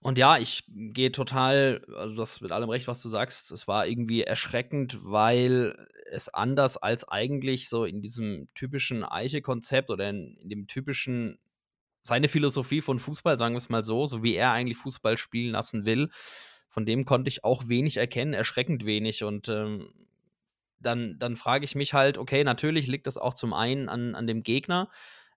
[0.03, 3.87] Und ja, ich gehe total, also das mit allem recht, was du sagst, es war
[3.87, 5.77] irgendwie erschreckend, weil
[6.11, 11.39] es anders als eigentlich so in diesem typischen Eiche-Konzept oder in, in, dem typischen,
[12.03, 15.53] seine Philosophie von Fußball, sagen wir es mal so, so wie er eigentlich Fußball spielen
[15.53, 16.09] lassen will,
[16.71, 19.23] von dem konnte ich auch wenig erkennen, erschreckend wenig.
[19.23, 19.93] Und ähm,
[20.79, 24.27] dann, dann frage ich mich halt, okay, natürlich liegt das auch zum einen an, an
[24.27, 24.89] dem Gegner,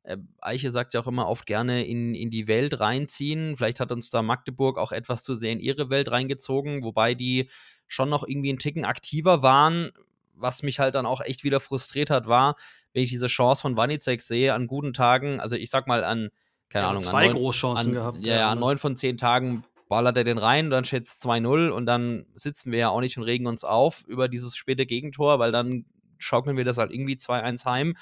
[0.04, 3.56] äh, Eiche sagt ja auch immer oft gerne in, in die Welt reinziehen.
[3.56, 7.50] Vielleicht hat uns da Magdeburg auch etwas zu sehr in ihre Welt reingezogen, wobei die
[7.88, 9.92] schon noch irgendwie einen Ticken aktiver waren.
[10.36, 12.56] Was mich halt dann auch echt wieder frustriert hat, war,
[12.92, 16.30] wenn ich diese Chance von Wanizek sehe an guten Tagen, also ich sag mal an,
[16.70, 18.18] keine ja, Ahnung, zwei an neun, Großchancen an, gehabt.
[18.26, 21.70] Ja, ja, an neun von zehn Tagen ballert er den rein, dann steht es 2-0
[21.70, 25.38] und dann sitzen wir ja auch nicht und regen uns auf über dieses späte Gegentor,
[25.38, 25.86] weil dann
[26.18, 27.96] schaukeln wir das halt irgendwie 2-1 heim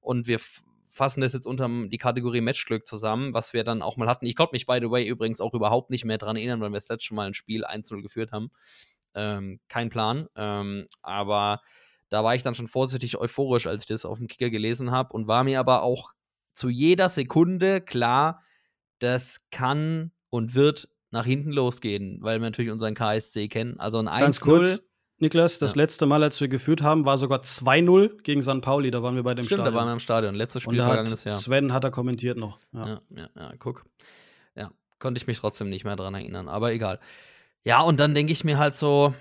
[0.00, 0.38] und wir
[0.92, 4.26] fassen das jetzt unter die Kategorie Matchglück zusammen, was wir dann auch mal hatten.
[4.26, 6.76] Ich konnte mich, by the way, übrigens auch überhaupt nicht mehr daran erinnern, weil wir
[6.76, 8.50] das letzte Mal ein Spiel 1-0 geführt haben.
[9.14, 10.28] Ähm, kein Plan.
[10.36, 11.60] Ähm, aber
[12.10, 15.14] da war ich dann schon vorsichtig euphorisch, als ich das auf dem Kicker gelesen habe
[15.14, 16.12] und war mir aber auch
[16.52, 18.42] zu jeder Sekunde klar,
[18.98, 23.80] das kann und wird nach hinten losgehen, weil wir natürlich unseren KSC kennen.
[23.80, 24.80] Also ein 1-0
[25.22, 25.82] Niklas, das ja.
[25.82, 28.60] letzte Mal, als wir geführt haben, war sogar 2-0 gegen St.
[28.60, 28.90] Pauli.
[28.90, 29.72] Da waren wir bei dem Stimmt, Stadion.
[29.72, 30.34] da waren wir im Stadion.
[30.34, 31.32] Letztes Spiel vergangenes Jahr.
[31.32, 32.58] Sven hat er kommentiert noch.
[32.72, 32.86] Ja.
[32.86, 33.84] ja, ja, ja, guck.
[34.56, 36.98] Ja, konnte ich mich trotzdem nicht mehr dran erinnern, aber egal.
[37.64, 39.14] Ja, und dann denke ich mir halt so,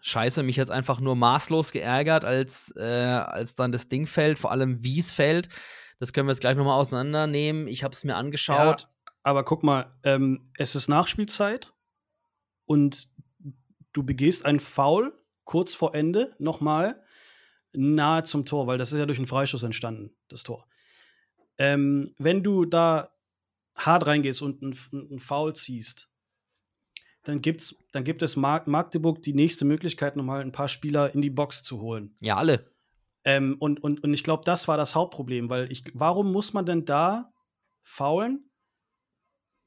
[0.00, 4.50] scheiße, mich jetzt einfach nur maßlos geärgert, als, äh, als dann das Ding fällt, vor
[4.50, 5.48] allem wie es fällt.
[6.00, 7.68] Das können wir jetzt gleich nochmal auseinandernehmen.
[7.68, 8.80] Ich habe es mir angeschaut.
[8.80, 8.88] Ja,
[9.22, 11.72] aber guck mal, ähm, es ist Nachspielzeit
[12.66, 13.08] und
[13.92, 15.12] du begehst einen Foul
[15.44, 17.02] kurz vor Ende nochmal
[17.72, 20.66] nahe zum Tor, weil das ist ja durch einen Freischuss entstanden, das Tor.
[21.58, 23.12] Ähm, wenn du da
[23.74, 26.10] hart reingehst und einen Foul ziehst,
[27.22, 31.22] dann, gibt's, dann gibt es Mag Magdeburg die nächste Möglichkeit, nochmal ein paar Spieler in
[31.22, 32.16] die Box zu holen.
[32.20, 32.70] Ja, alle.
[33.24, 36.66] Ähm, und, und, und ich glaube, das war das Hauptproblem, weil ich, warum muss man
[36.66, 37.32] denn da
[37.82, 38.50] faulen,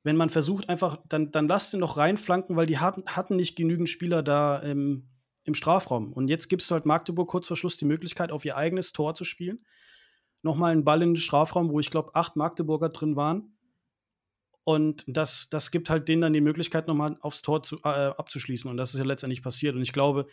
[0.06, 3.56] wenn man versucht, einfach, dann, dann lasst ihn doch reinflanken, weil die hatten, hatten nicht
[3.56, 5.10] genügend Spieler da ähm,
[5.44, 6.14] im Strafraum.
[6.14, 9.16] Und jetzt gibst du halt Magdeburg kurz vor Schluss die Möglichkeit, auf ihr eigenes Tor
[9.16, 9.66] zu spielen.
[10.44, 13.58] Nochmal einen Ball in den Strafraum, wo ich glaube, acht Magdeburger drin waren.
[14.64, 18.70] Und das, das gibt halt denen dann die Möglichkeit, nochmal aufs Tor zu, äh, abzuschließen.
[18.70, 19.76] Und das ist ja letztendlich passiert.
[19.76, 20.28] Und ich glaube,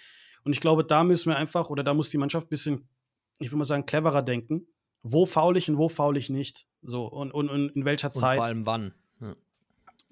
[0.45, 2.89] und ich glaube, da müssen wir einfach, oder da muss die Mannschaft ein bisschen,
[3.39, 4.67] ich würde mal sagen, cleverer denken.
[5.03, 6.67] Wo faul ich und wo faul ich nicht?
[6.83, 8.33] So, und, und, und in welcher Zeit.
[8.33, 8.95] Und vor allem wann.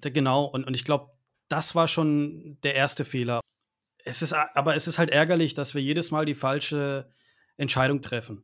[0.01, 1.11] Genau, und, und ich glaube,
[1.47, 3.41] das war schon der erste Fehler.
[4.03, 7.11] Es ist, aber es ist halt ärgerlich, dass wir jedes Mal die falsche
[7.57, 8.43] Entscheidung treffen.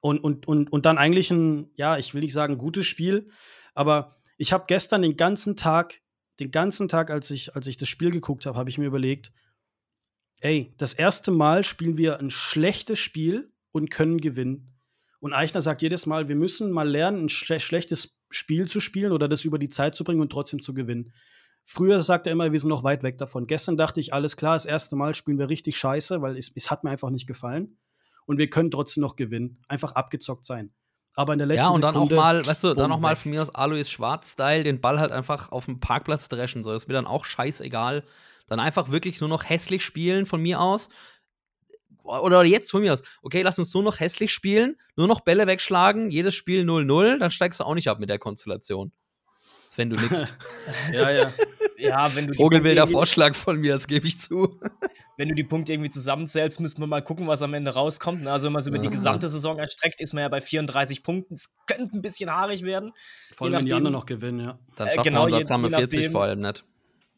[0.00, 3.28] Und, und, und, und dann eigentlich ein, ja, ich will nicht sagen gutes Spiel,
[3.74, 6.00] aber ich habe gestern den ganzen Tag,
[6.40, 9.32] den ganzen Tag, als ich, als ich das Spiel geguckt habe, habe ich mir überlegt,
[10.40, 14.74] ey, das erste Mal spielen wir ein schlechtes Spiel und können gewinnen.
[15.20, 19.12] Und Eichner sagt jedes Mal, wir müssen mal lernen, ein schle schlechtes Spiel zu spielen
[19.12, 21.12] oder das über die Zeit zu bringen und trotzdem zu gewinnen.
[21.64, 23.46] Früher sagt er immer, wir sind noch weit weg davon.
[23.46, 26.70] Gestern dachte ich, alles klar, das erste Mal spielen wir richtig scheiße, weil es, es
[26.70, 27.78] hat mir einfach nicht gefallen.
[28.24, 29.62] Und wir können trotzdem noch gewinnen.
[29.68, 30.72] Einfach abgezockt sein.
[31.14, 33.16] Aber in der letzten Ja, und dann Sekunde, auch mal, weißt du, dann auch mal
[33.16, 36.62] von mir aus Alois Schwarz-Style den Ball halt einfach auf dem Parkplatz dreschen.
[36.62, 38.04] So, das ist mir dann auch scheißegal.
[38.46, 40.88] Dann einfach wirklich nur noch hässlich spielen von mir aus.
[42.06, 43.02] Oder jetzt von mir aus.
[43.22, 47.30] Okay, lass uns nur noch hässlich spielen, nur noch Bälle wegschlagen, jedes Spiel 0-0, dann
[47.30, 48.92] steigst du auch nicht ab mit der Konstellation.
[49.78, 50.24] Wenn du nix.
[50.92, 51.30] ja, ja.
[51.76, 54.58] Ja, wenn du die Vogelwilder Punkte irgendwie- Vorschlag von mir, das gebe ich zu.
[55.18, 58.22] wenn du die Punkte irgendwie zusammenzählst, müssen wir mal gucken, was am Ende rauskommt.
[58.22, 58.32] ne?
[58.32, 61.34] Also wenn man es über die gesamte Saison erstreckt, ist man ja bei 34 Punkten.
[61.34, 62.92] Es könnte ein bisschen haarig werden.
[63.36, 64.58] Vor allem, je wenn die nachdem- anderen noch gewinnen, ja.
[64.76, 66.40] Dann Äh, schaffen genau, wir uns je- jetzt haben wir je 40 nachdem- vor allem
[66.40, 66.64] nicht.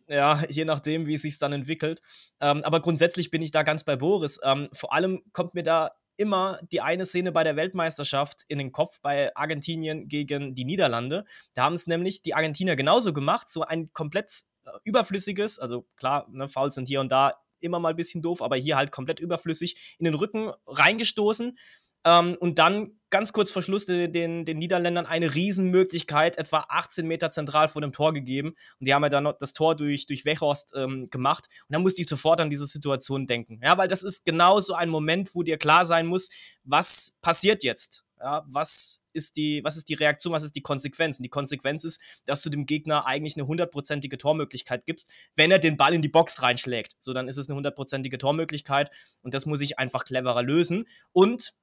[0.08, 2.00] Ja, je nachdem, wie es sich dann entwickelt.
[2.40, 4.40] Ähm, aber grundsätzlich bin ich da ganz bei Boris.
[4.42, 8.72] Ähm, vor allem kommt mir da immer die eine Szene bei der Weltmeisterschaft in den
[8.72, 11.24] Kopf bei Argentinien gegen die Niederlande.
[11.54, 16.26] Da haben es nämlich die Argentinier genauso gemacht, so ein komplett äh, überflüssiges, also klar,
[16.30, 19.20] ne, Fouls sind hier und da immer mal ein bisschen doof, aber hier halt komplett
[19.20, 21.56] überflüssig, in den Rücken reingestoßen
[22.04, 27.30] ähm, und dann ganz kurz vor Schluss den, den, Niederländern eine Riesenmöglichkeit, etwa 18 Meter
[27.30, 28.48] zentral vor dem Tor gegeben.
[28.48, 31.46] Und die haben ja dann das Tor durch, durch Wechhorst ähm, gemacht.
[31.68, 33.60] Und dann musste ich sofort an diese Situation denken.
[33.62, 36.28] Ja, weil das ist genau so ein Moment, wo dir klar sein muss,
[36.64, 38.04] was passiert jetzt?
[38.20, 41.18] Ja, was ist die, was ist die Reaktion, was ist die Konsequenz?
[41.18, 45.58] Und die Konsequenz ist, dass du dem Gegner eigentlich eine hundertprozentige Tormöglichkeit gibst, wenn er
[45.58, 46.96] den Ball in die Box reinschlägt.
[47.00, 48.90] So, dann ist es eine hundertprozentige Tormöglichkeit
[49.22, 50.86] und das muss ich einfach cleverer lösen.
[51.12, 51.54] Und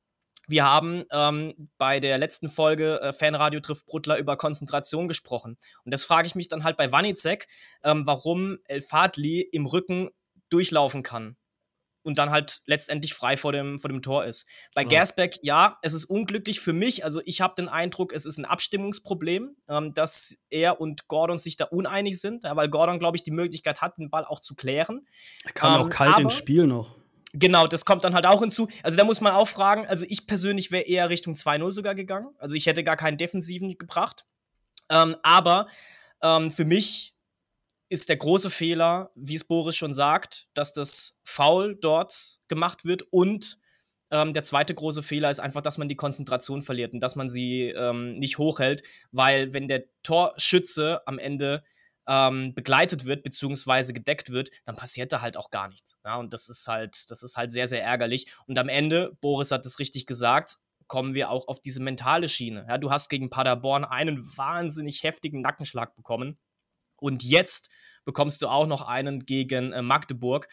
[0.48, 5.58] wir haben ähm, bei der letzten Folge äh, Fanradio trifft Bruttler über Konzentration gesprochen.
[5.84, 7.48] Und das frage ich mich dann halt bei Wanizek,
[7.84, 10.10] ähm, warum El Fadli im Rücken
[10.50, 11.38] durchlaufen kann
[12.06, 14.48] und dann halt letztendlich frei vor dem, vor dem Tor ist.
[14.76, 14.88] Bei ja.
[14.88, 17.04] Gersbeck, ja, es ist unglücklich für mich.
[17.04, 21.58] Also ich habe den Eindruck, es ist ein Abstimmungsproblem, ähm, dass er und Gordon sich
[21.58, 25.08] da uneinig sind, weil Gordon, glaube ich, die Möglichkeit hat, den Ball auch zu klären.
[25.46, 26.96] Er kam ähm, auch kalt ins Spiel noch.
[27.38, 28.68] Genau, das kommt dann halt auch hinzu.
[28.82, 32.34] Also da muss man auch fragen, also ich persönlich wäre eher Richtung 2-0 sogar gegangen.
[32.38, 34.26] Also ich hätte gar keinen Defensiven gebracht.
[34.90, 35.68] Ähm, aber
[36.22, 37.16] ähm, für mich
[37.90, 43.04] ist der große Fehler, wie es Boris schon sagt, dass das Foul dort gemacht wird
[43.12, 43.60] und
[44.12, 47.30] ähm, der zweite große Fehler ist einfach, dass man die Konzentration verliert und dass man
[47.30, 51.64] sie ähm, nicht hochhält, weil wenn der Torschütze am Ende
[52.08, 55.98] ähm, begleitet wird beziehungsweise gedeckt wird, dann passiert da halt auch gar nichts.
[56.04, 58.34] Ja, und das ist halt, das ist halt sehr, sehr ärgerlich.
[58.48, 62.66] Und am Ende, Boris hat es richtig gesagt, kommen wir auch auf diese mentale Schiene.
[62.70, 66.38] Ja, du hast gegen Paderborn einen wahnsinnig heftigen Nackenschlag bekommen.
[66.98, 67.70] Und jetzt
[68.06, 70.48] bekommst du auch noch einen gegen äh, Magdeburg.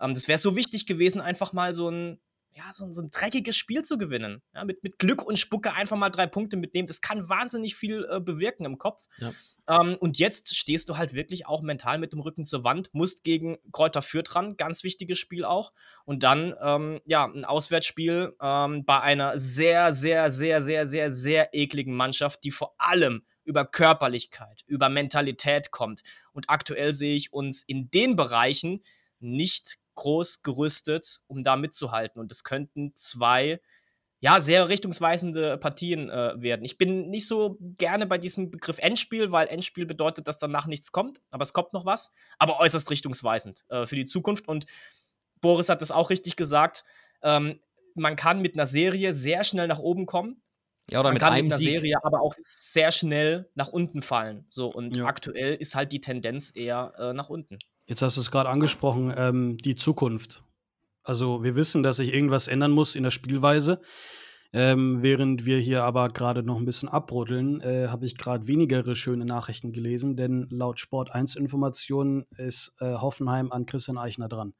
[0.00, 2.20] Ähm, das wäre so wichtig gewesen, einfach mal so ein,
[2.58, 4.42] ja, so, so ein dreckiges Spiel zu gewinnen.
[4.52, 6.88] Ja, mit, mit Glück und Spucke einfach mal drei Punkte mitnehmen.
[6.88, 9.06] Das kann wahnsinnig viel äh, bewirken im Kopf.
[9.18, 9.30] Ja.
[9.68, 13.22] Ähm, und jetzt stehst du halt wirklich auch mental mit dem Rücken zur Wand, musst
[13.22, 15.72] gegen Kräuter Fürth ran, ganz wichtiges Spiel auch.
[16.04, 21.54] Und dann, ähm, ja, ein Auswärtsspiel ähm, bei einer sehr, sehr, sehr, sehr, sehr, sehr
[21.54, 26.02] ekligen Mannschaft, die vor allem über Körperlichkeit, über Mentalität kommt.
[26.32, 28.82] Und aktuell sehe ich uns in den Bereichen
[29.20, 32.20] nicht groß gerüstet, um da mitzuhalten.
[32.20, 33.60] Und es könnten zwei,
[34.20, 36.64] ja, sehr richtungsweisende Partien äh, werden.
[36.64, 40.92] Ich bin nicht so gerne bei diesem Begriff Endspiel, weil Endspiel bedeutet, dass danach nichts
[40.92, 44.48] kommt, aber es kommt noch was, aber äußerst richtungsweisend äh, für die Zukunft.
[44.48, 44.66] Und
[45.40, 46.84] Boris hat es auch richtig gesagt.
[47.22, 47.60] Ähm,
[47.94, 50.42] man kann mit einer Serie sehr schnell nach oben kommen.
[50.90, 51.70] Ja, oder Man mit kann mit einer Sieg.
[51.70, 54.46] Serie aber auch sehr schnell nach unten fallen.
[54.48, 55.04] So, und ja.
[55.04, 57.58] aktuell ist halt die Tendenz eher äh, nach unten.
[57.88, 60.44] Jetzt hast du es gerade angesprochen, ähm, die Zukunft.
[61.04, 63.80] Also wir wissen, dass sich irgendwas ändern muss in der Spielweise.
[64.52, 68.94] Ähm, während wir hier aber gerade noch ein bisschen abruddeln, äh, habe ich gerade wenigere
[68.94, 74.52] schöne Nachrichten gelesen, denn laut Sport 1 Informationen ist äh, Hoffenheim an Christian Eichner dran.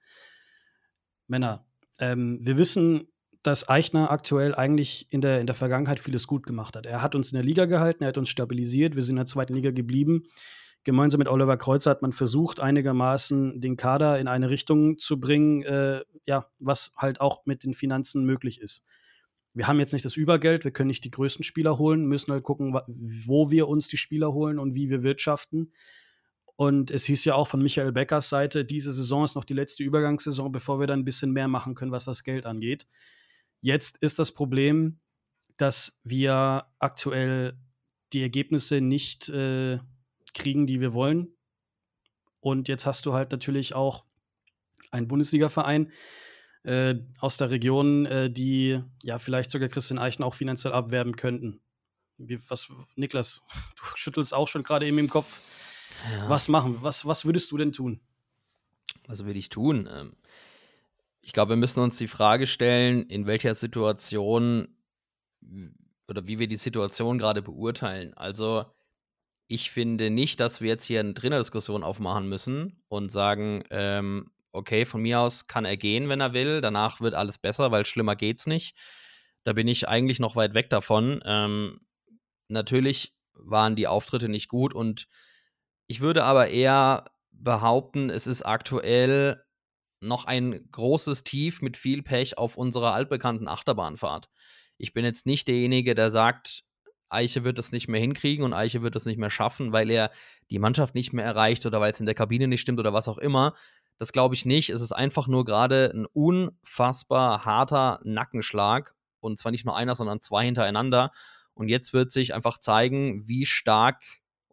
[1.27, 1.67] Männer,
[1.99, 3.09] ähm, wir wissen,
[3.43, 6.87] dass Eichner aktuell eigentlich in der, in der Vergangenheit vieles gut gemacht hat.
[6.87, 9.27] Er hat uns in der Liga gehalten, er hat uns stabilisiert, wir sind in der
[9.27, 10.25] zweiten Liga geblieben.
[10.89, 15.63] Gemeinsam mit Oliver Kreuzer hat man versucht, einigermaßen den Kader in eine Richtung zu bringen,
[15.65, 18.87] äh, ja, was halt auch mit den Finanzen möglich ist.
[19.53, 22.43] Wir haben jetzt nicht das Übergeld, wir können nicht die größten Spieler holen, müssen halt
[22.43, 25.75] gucken, wo wir uns die Spieler holen und wie wir wirtschaften.
[26.57, 29.85] Und es hieß ja auch von Michael Beckers Seite, diese Saison ist noch die letzte
[29.85, 32.87] Übergangssaison, bevor wir dann ein bisschen mehr machen können, was das Geld angeht.
[33.61, 35.01] Jetzt ist das Problem,
[35.59, 37.59] dass wir aktuell
[38.15, 39.81] die Ergebnisse nicht äh,
[40.35, 41.29] kriegen, die wir wollen.
[42.41, 44.05] Und jetzt hast du halt natürlich auch
[44.91, 45.93] einen Bundesliga-Verein
[46.65, 51.61] äh, aus der Region, äh, die ja vielleicht sogar Christian Eichen auch finanziell abwerben könnten.
[52.17, 53.43] Wie, was, Niklas,
[53.77, 55.41] du schüttelst auch schon gerade eben im Kopf.
[56.13, 56.29] Ja.
[56.29, 56.79] Was machen?
[56.81, 58.01] Was, was würdest du denn tun?
[59.07, 59.89] Was würde ich tun?
[59.93, 60.17] Ähm,
[61.21, 64.69] ich glaube, wir müssen uns die Frage stellen, in welcher Situation
[66.09, 68.15] oder wie wir die Situation gerade beurteilen.
[68.15, 68.65] Also,
[69.49, 74.85] ich finde nicht, dass wir jetzt hier eine Trainerdiskussion aufmachen müssen und sagen, ähm, okay,
[74.85, 76.61] von mir aus kann er gehen, wenn er will.
[76.61, 78.77] Danach wird alles besser, weil schlimmer geht's nicht.
[79.45, 81.21] Da bin ich eigentlich noch weit weg davon.
[81.25, 81.81] Ähm,
[82.49, 85.09] natürlich waren die Auftritte nicht gut und
[85.87, 89.43] ich würde aber eher behaupten, es ist aktuell
[90.01, 94.29] noch ein großes Tief mit viel Pech auf unserer altbekannten Achterbahnfahrt.
[94.77, 96.65] Ich bin jetzt nicht derjenige, der sagt,
[97.09, 100.11] Eiche wird es nicht mehr hinkriegen und Eiche wird es nicht mehr schaffen, weil er
[100.51, 103.09] die Mannschaft nicht mehr erreicht oder weil es in der Kabine nicht stimmt oder was
[103.09, 103.55] auch immer.
[103.97, 104.71] Das glaube ich nicht.
[104.71, 110.21] Es ist einfach nur gerade ein unfassbar harter Nackenschlag und zwar nicht nur einer, sondern
[110.21, 111.11] zwei hintereinander.
[111.55, 114.03] Und jetzt wird sich einfach zeigen, wie stark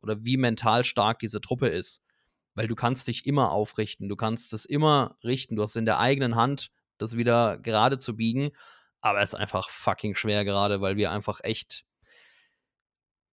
[0.01, 2.03] oder wie mental stark diese Truppe ist.
[2.55, 5.99] Weil du kannst dich immer aufrichten, du kannst es immer richten, du hast in der
[5.99, 8.51] eigenen Hand, das wieder gerade zu biegen.
[9.01, 11.85] Aber es ist einfach fucking schwer gerade, weil wir einfach echt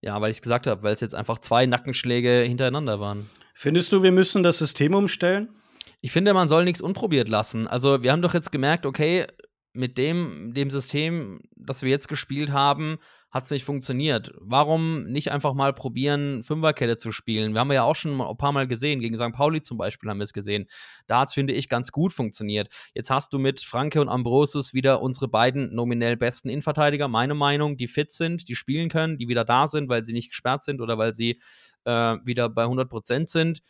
[0.02, 3.30] ja, weil ich es gesagt habe, weil es jetzt einfach zwei Nackenschläge hintereinander waren.
[3.54, 5.48] Findest du, wir müssen das System umstellen?
[6.00, 7.68] Ich finde, man soll nichts unprobiert lassen.
[7.68, 9.26] Also, wir haben doch jetzt gemerkt, okay,
[9.72, 12.98] mit dem, dem System, das wir jetzt gespielt haben,
[13.32, 14.30] hat es nicht funktioniert.
[14.38, 17.54] Warum nicht einfach mal probieren, Fünferkette zu spielen?
[17.54, 19.32] Wir haben ja auch schon ein paar Mal gesehen, gegen St.
[19.32, 20.66] Pauli zum Beispiel haben wir es gesehen.
[21.06, 22.68] Da hat es, finde ich, ganz gut funktioniert.
[22.94, 27.78] Jetzt hast du mit Franke und Ambrosius wieder unsere beiden nominell besten Innenverteidiger, meine Meinung,
[27.78, 30.82] die fit sind, die spielen können, die wieder da sind, weil sie nicht gesperrt sind
[30.82, 31.40] oder weil sie
[31.84, 33.62] äh, wieder bei 100% sind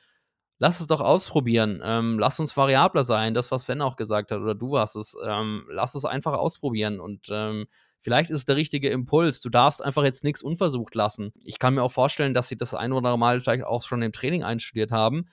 [0.58, 1.82] lass es doch ausprobieren.
[1.84, 3.34] Ähm, lass uns variabler sein.
[3.34, 5.16] Das, was Sven auch gesagt hat, oder du warst es.
[5.26, 7.00] Ähm, lass es einfach ausprobieren.
[7.00, 7.66] Und ähm,
[8.02, 9.40] vielleicht ist es der richtige Impuls.
[9.40, 11.32] Du darfst einfach jetzt nichts unversucht lassen.
[11.42, 14.02] Ich kann mir auch vorstellen, dass sie das ein oder andere Mal vielleicht auch schon
[14.02, 15.24] im Training einstudiert haben.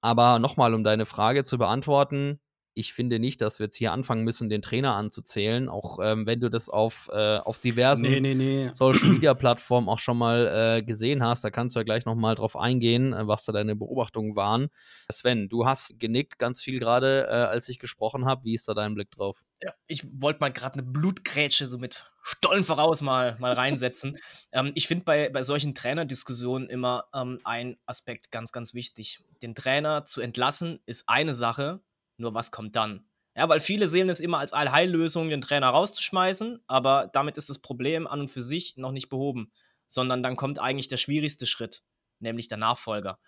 [0.00, 2.40] Aber nochmal, um deine Frage zu beantworten,
[2.74, 6.40] ich finde nicht, dass wir jetzt hier anfangen müssen, den Trainer anzuzählen, auch ähm, wenn
[6.40, 8.70] du das auf, äh, auf diversen nee, nee, nee.
[8.72, 11.44] Social Media Plattformen auch schon mal äh, gesehen hast.
[11.44, 14.68] Da kannst du ja gleich nochmal drauf eingehen, äh, was da deine Beobachtungen waren.
[15.10, 18.44] Sven, du hast genickt ganz viel gerade, äh, als ich gesprochen habe.
[18.44, 19.40] Wie ist da dein Blick drauf?
[19.62, 24.18] Ja, ich wollte mal gerade eine Blutgrätsche so mit Stollen voraus mal, mal reinsetzen.
[24.52, 29.20] ähm, ich finde bei, bei solchen Trainerdiskussionen immer ähm, ein Aspekt ganz, ganz wichtig.
[29.42, 31.80] Den Trainer zu entlassen ist eine Sache,
[32.16, 33.06] nur was kommt dann?
[33.36, 37.58] Ja, weil viele sehen es immer als Allheillösung, den Trainer rauszuschmeißen, aber damit ist das
[37.58, 39.50] Problem an und für sich noch nicht behoben,
[39.88, 41.82] sondern dann kommt eigentlich der schwierigste Schritt,
[42.20, 43.18] nämlich der Nachfolger.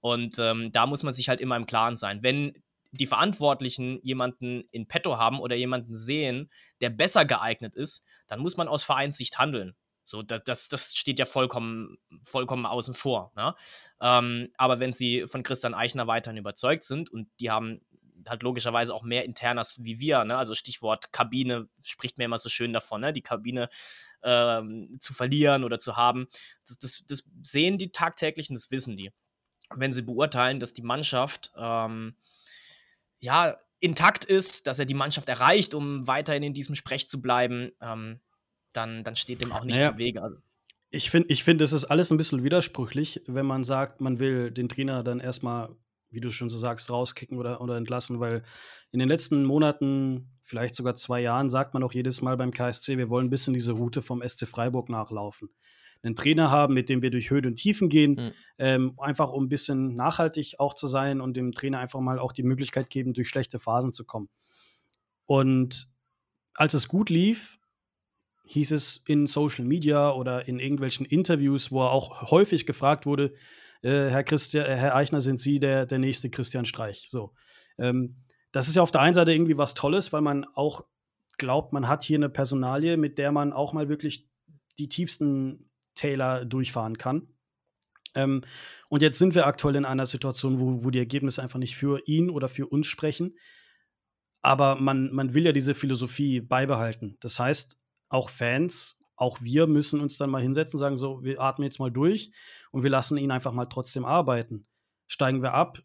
[0.00, 2.22] Und ähm, da muss man sich halt immer im Klaren sein.
[2.22, 2.52] Wenn
[2.92, 8.56] die Verantwortlichen jemanden in petto haben oder jemanden sehen, der besser geeignet ist, dann muss
[8.56, 9.74] man aus Vereinssicht handeln.
[10.04, 13.32] So, das, das steht ja vollkommen, vollkommen außen vor.
[13.34, 13.56] Ne?
[14.00, 17.80] Ähm, aber wenn sie von Christian Eichner weiterhin überzeugt sind und die haben
[18.28, 20.36] halt logischerweise auch mehr Internas wie wir, ne?
[20.36, 23.12] Also Stichwort Kabine spricht mir immer so schön davon, ne?
[23.12, 23.68] Die Kabine
[24.22, 26.26] ähm, zu verlieren oder zu haben.
[26.66, 29.10] Das, das, das sehen die tagtäglich und das wissen die.
[29.74, 32.16] Wenn sie beurteilen, dass die Mannschaft ähm,
[33.18, 37.72] ja intakt ist, dass er die Mannschaft erreicht, um weiterhin in diesem Sprech zu bleiben,
[37.80, 38.20] ähm,
[38.72, 39.92] dann, dann steht dem auch nichts naja.
[39.92, 40.22] im Wege.
[40.22, 40.36] Also,
[40.90, 44.50] ich finde, ich find, es ist alles ein bisschen widersprüchlich, wenn man sagt, man will
[44.50, 45.74] den Trainer dann erstmal
[46.10, 48.42] wie du schon so sagst, rauskicken oder, oder entlassen, weil
[48.92, 52.98] in den letzten Monaten, vielleicht sogar zwei Jahren, sagt man auch jedes Mal beim KSC,
[52.98, 55.50] wir wollen ein bisschen diese Route vom SC Freiburg nachlaufen.
[56.02, 58.32] Einen Trainer haben, mit dem wir durch Höhen und Tiefen gehen, mhm.
[58.58, 62.32] ähm, einfach um ein bisschen nachhaltig auch zu sein und dem Trainer einfach mal auch
[62.32, 64.28] die Möglichkeit geben, durch schlechte Phasen zu kommen.
[65.24, 65.88] Und
[66.54, 67.58] als es gut lief,
[68.46, 73.34] hieß es in Social Media oder in irgendwelchen Interviews, wo er auch häufig gefragt wurde,
[73.82, 77.06] äh, Herr, Christian, äh, Herr Eichner, sind Sie der, der nächste Christian Streich.
[77.08, 77.34] So.
[77.78, 78.16] Ähm,
[78.52, 80.84] das ist ja auf der einen Seite irgendwie was Tolles, weil man auch
[81.38, 84.28] glaubt, man hat hier eine Personalie, mit der man auch mal wirklich
[84.78, 87.28] die tiefsten Täler durchfahren kann.
[88.14, 88.42] Ähm,
[88.88, 92.00] und jetzt sind wir aktuell in einer Situation, wo, wo die Ergebnisse einfach nicht für
[92.06, 93.36] ihn oder für uns sprechen.
[94.42, 97.16] Aber man, man will ja diese Philosophie beibehalten.
[97.20, 101.40] Das heißt, auch Fans auch wir müssen uns dann mal hinsetzen und sagen, so, wir
[101.40, 102.30] atmen jetzt mal durch
[102.70, 104.66] und wir lassen ihn einfach mal trotzdem arbeiten.
[105.06, 105.78] Steigen wir ab,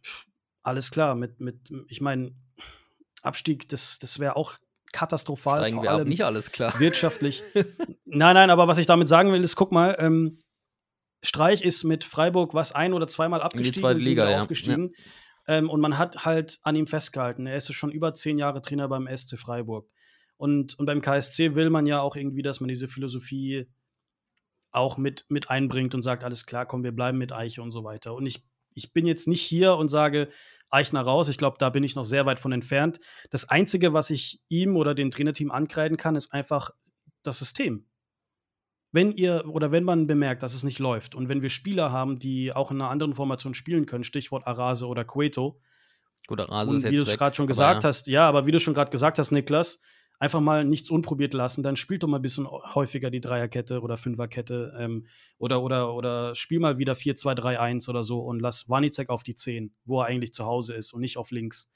[0.63, 2.35] alles klar, mit, mit ich meine,
[3.21, 4.53] Abstieg, das, das wäre auch
[4.91, 5.59] katastrophal.
[5.59, 6.77] Steigen wir ab, nicht alles klar.
[6.79, 7.43] Wirtschaftlich.
[8.05, 10.37] nein, nein, aber was ich damit sagen will, ist, guck mal, ähm,
[11.23, 14.41] Streich ist mit Freiburg was ein- oder zweimal abgestiegen, in die Liga, ja.
[14.41, 14.91] aufgestiegen.
[15.47, 15.57] Ja.
[15.57, 17.45] Ähm, und man hat halt an ihm festgehalten.
[17.45, 19.87] Er ist schon über zehn Jahre Trainer beim SC Freiburg.
[20.37, 23.67] Und, und beim KSC will man ja auch irgendwie, dass man diese Philosophie
[24.71, 27.83] auch mit, mit einbringt und sagt, alles klar, komm, wir bleiben mit Eiche und so
[27.83, 28.13] weiter.
[28.13, 30.29] Und ich, ich bin jetzt nicht hier und sage,
[30.69, 31.27] Eichner raus.
[31.27, 32.99] Ich glaube, da bin ich noch sehr weit von entfernt.
[33.29, 36.71] Das Einzige, was ich ihm oder dem Trainerteam ankreiden kann, ist einfach
[37.23, 37.85] das System.
[38.93, 42.19] Wenn ihr oder wenn man bemerkt, dass es nicht läuft und wenn wir Spieler haben,
[42.19, 45.61] die auch in einer anderen Formation spielen können, Stichwort Arase oder Cueto.
[46.27, 47.89] Gut, Arase und ist wie du es gerade schon gesagt ja.
[47.89, 49.81] hast, ja, aber wie du schon gerade gesagt hast, Niklas,
[50.21, 53.97] einfach mal nichts unprobiert lassen, dann spielt doch mal ein bisschen häufiger die Dreierkette oder
[53.97, 55.07] Fünferkette ähm,
[55.39, 59.73] oder, oder, oder spiel mal wieder 4-2-3-1 oder so und lass Wanicek auf die 10,
[59.83, 61.71] wo er eigentlich zu Hause ist und nicht auf links.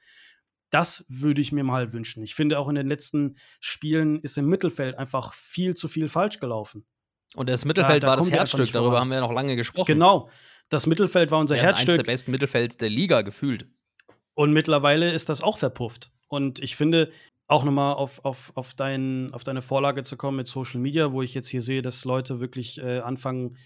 [0.70, 2.24] Das würde ich mir mal wünschen.
[2.24, 6.40] Ich finde auch in den letzten Spielen ist im Mittelfeld einfach viel zu viel falsch
[6.40, 6.86] gelaufen.
[7.34, 9.88] Und das Mittelfeld da war das Herzstück, darüber haben wir ja noch lange gesprochen.
[9.88, 10.30] Genau.
[10.70, 11.98] Das Mittelfeld war unser Wir Herzstück.
[11.98, 13.68] der besten Mittelfelds der Liga gefühlt.
[14.36, 16.12] Und mittlerweile ist das auch verpufft.
[16.28, 17.12] Und ich finde,
[17.48, 21.22] auch nochmal auf, auf, auf, dein, auf deine Vorlage zu kommen mit Social Media, wo
[21.22, 23.58] ich jetzt hier sehe, dass Leute wirklich äh, anfangen,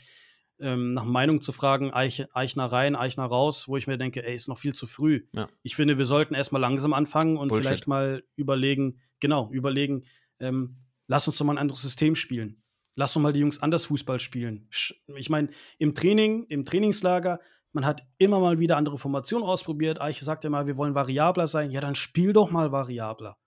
[0.59, 4.35] ähm, nach Meinung zu fragen, Eich, Eichner rein, Eichner raus, wo ich mir denke, ey,
[4.35, 5.25] ist noch viel zu früh.
[5.31, 5.47] Ja.
[5.63, 7.65] Ich finde, wir sollten erstmal langsam anfangen und Bullshit.
[7.65, 10.03] vielleicht mal überlegen, genau, überlegen,
[10.39, 10.77] ähm,
[11.07, 12.61] lass uns doch mal ein anderes System spielen.
[12.95, 14.67] Lass doch mal die Jungs anders Fußball spielen.
[15.15, 17.39] Ich meine, im Training, im Trainingslager,
[17.71, 20.01] man hat immer mal wieder andere Formationen ausprobiert.
[20.01, 21.71] Eiche sagt immer, wir wollen variabler sein.
[21.71, 23.37] Ja, dann spiel doch mal variabler.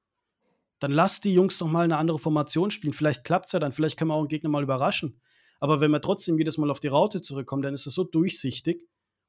[0.82, 2.92] Dann lass die Jungs doch mal eine andere Formation spielen.
[2.92, 5.20] Vielleicht klappt es ja dann, vielleicht können wir auch einen Gegner mal überraschen.
[5.60, 8.82] Aber wenn wir trotzdem jedes Mal auf die Raute zurückkommen, dann ist es so durchsichtig,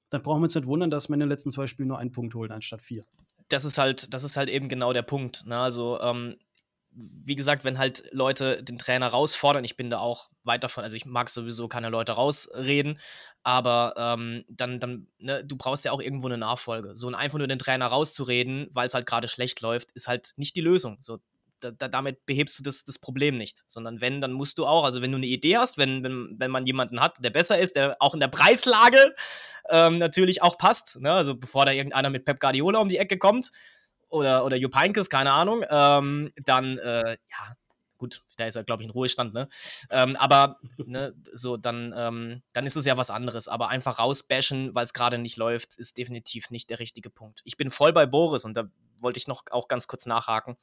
[0.10, 2.12] dann brauchen wir uns nicht wundern, dass wir in den letzten zwei Spielen nur einen
[2.12, 3.06] Punkt holen anstatt vier.
[3.50, 5.46] das ist halt, das ist halt eben genau der Punkt.
[5.46, 5.58] Ne?
[5.58, 6.38] Also, ähm,
[6.96, 10.96] wie gesagt, wenn halt Leute den Trainer rausfordern, ich bin da auch weit davon, also
[10.96, 13.00] ich mag sowieso keine Leute rausreden,
[13.42, 16.92] aber ähm, dann, dann, ne, du brauchst ja auch irgendwo eine Nachfolge.
[16.96, 20.34] So und einfach nur den Trainer rauszureden, weil es halt gerade schlecht läuft, ist halt
[20.38, 20.98] nicht die Lösung.
[21.02, 21.18] So,
[21.64, 23.64] da, da, damit behebst du das, das Problem nicht.
[23.68, 26.52] Sondern wenn, dann musst du auch, also wenn du eine Idee hast, wenn, wenn, wenn
[26.52, 29.16] man jemanden hat, der besser ist, der auch in der Preislage
[29.70, 31.12] ähm, natürlich auch passt, ne?
[31.12, 33.52] also bevor da irgendeiner mit Pep Guardiola um die Ecke kommt
[34.10, 37.56] oder, oder Jupp Heynckes, keine Ahnung, ähm, dann, äh, ja,
[37.98, 39.48] gut, da ist er, glaube ich, in Ruhestand, ne?
[39.90, 43.48] Ähm, aber, ne, so, dann, ähm, dann ist es ja was anderes.
[43.48, 47.42] Aber einfach rausbashen, weil es gerade nicht läuft, ist definitiv nicht der richtige Punkt.
[47.46, 48.66] Ich bin voll bei Boris und da
[49.02, 50.58] wollte ich noch auch ganz kurz nachhaken.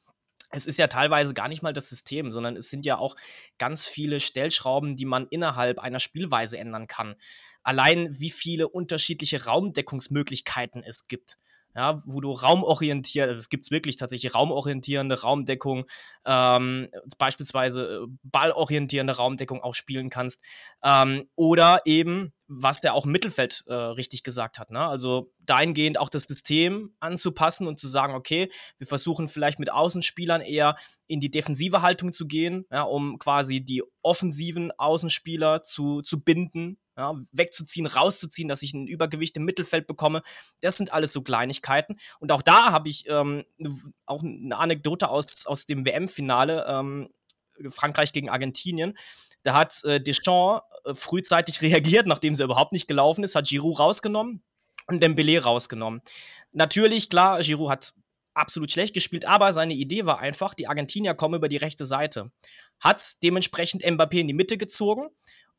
[0.51, 3.15] Es ist ja teilweise gar nicht mal das System, sondern es sind ja auch
[3.57, 7.15] ganz viele Stellschrauben, die man innerhalb einer Spielweise ändern kann.
[7.63, 11.37] Allein wie viele unterschiedliche Raumdeckungsmöglichkeiten es gibt
[11.75, 15.85] ja, wo du raumorientiert, also es gibt wirklich tatsächlich raumorientierende Raumdeckung,
[16.25, 20.43] ähm, beispielsweise äh, ballorientierende Raumdeckung auch spielen kannst.
[20.83, 24.85] Ähm, oder eben, was der auch im Mittelfeld äh, richtig gesagt hat, ne?
[24.85, 30.41] Also dahingehend auch das System anzupassen und zu sagen, okay, wir versuchen vielleicht mit Außenspielern
[30.41, 30.75] eher
[31.07, 36.77] in die defensive Haltung zu gehen, ja, um quasi die offensiven Außenspieler zu, zu binden,
[36.97, 40.21] ja, wegzuziehen, rauszuziehen, dass ich ein Übergewicht im Mittelfeld bekomme.
[40.59, 41.95] Das sind alles so Kleinigkeiten.
[42.19, 43.45] Und auch da habe ich ähm,
[44.05, 47.07] auch eine Anekdote aus, aus dem WM-Finale, ähm,
[47.69, 48.97] Frankreich gegen Argentinien.
[49.43, 53.79] Da hat äh, Deschamps äh, frühzeitig reagiert, nachdem sie überhaupt nicht gelaufen ist, hat Giroud
[53.79, 54.43] rausgenommen
[54.87, 56.01] und Dembélé rausgenommen.
[56.51, 57.93] Natürlich, klar, Giroud hat
[58.33, 62.31] absolut schlecht gespielt, aber seine Idee war einfach, die Argentinier kommen über die rechte Seite.
[62.79, 65.09] Hat dementsprechend Mbappé in die Mitte gezogen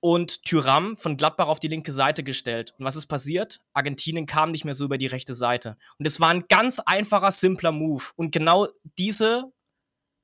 [0.01, 2.75] und Tyram von Gladbach auf die linke Seite gestellt.
[2.79, 3.61] Und was ist passiert?
[3.73, 5.77] Argentinien kam nicht mehr so über die rechte Seite.
[5.99, 8.05] Und es war ein ganz einfacher, simpler Move.
[8.17, 8.67] Und genau
[8.99, 9.45] diese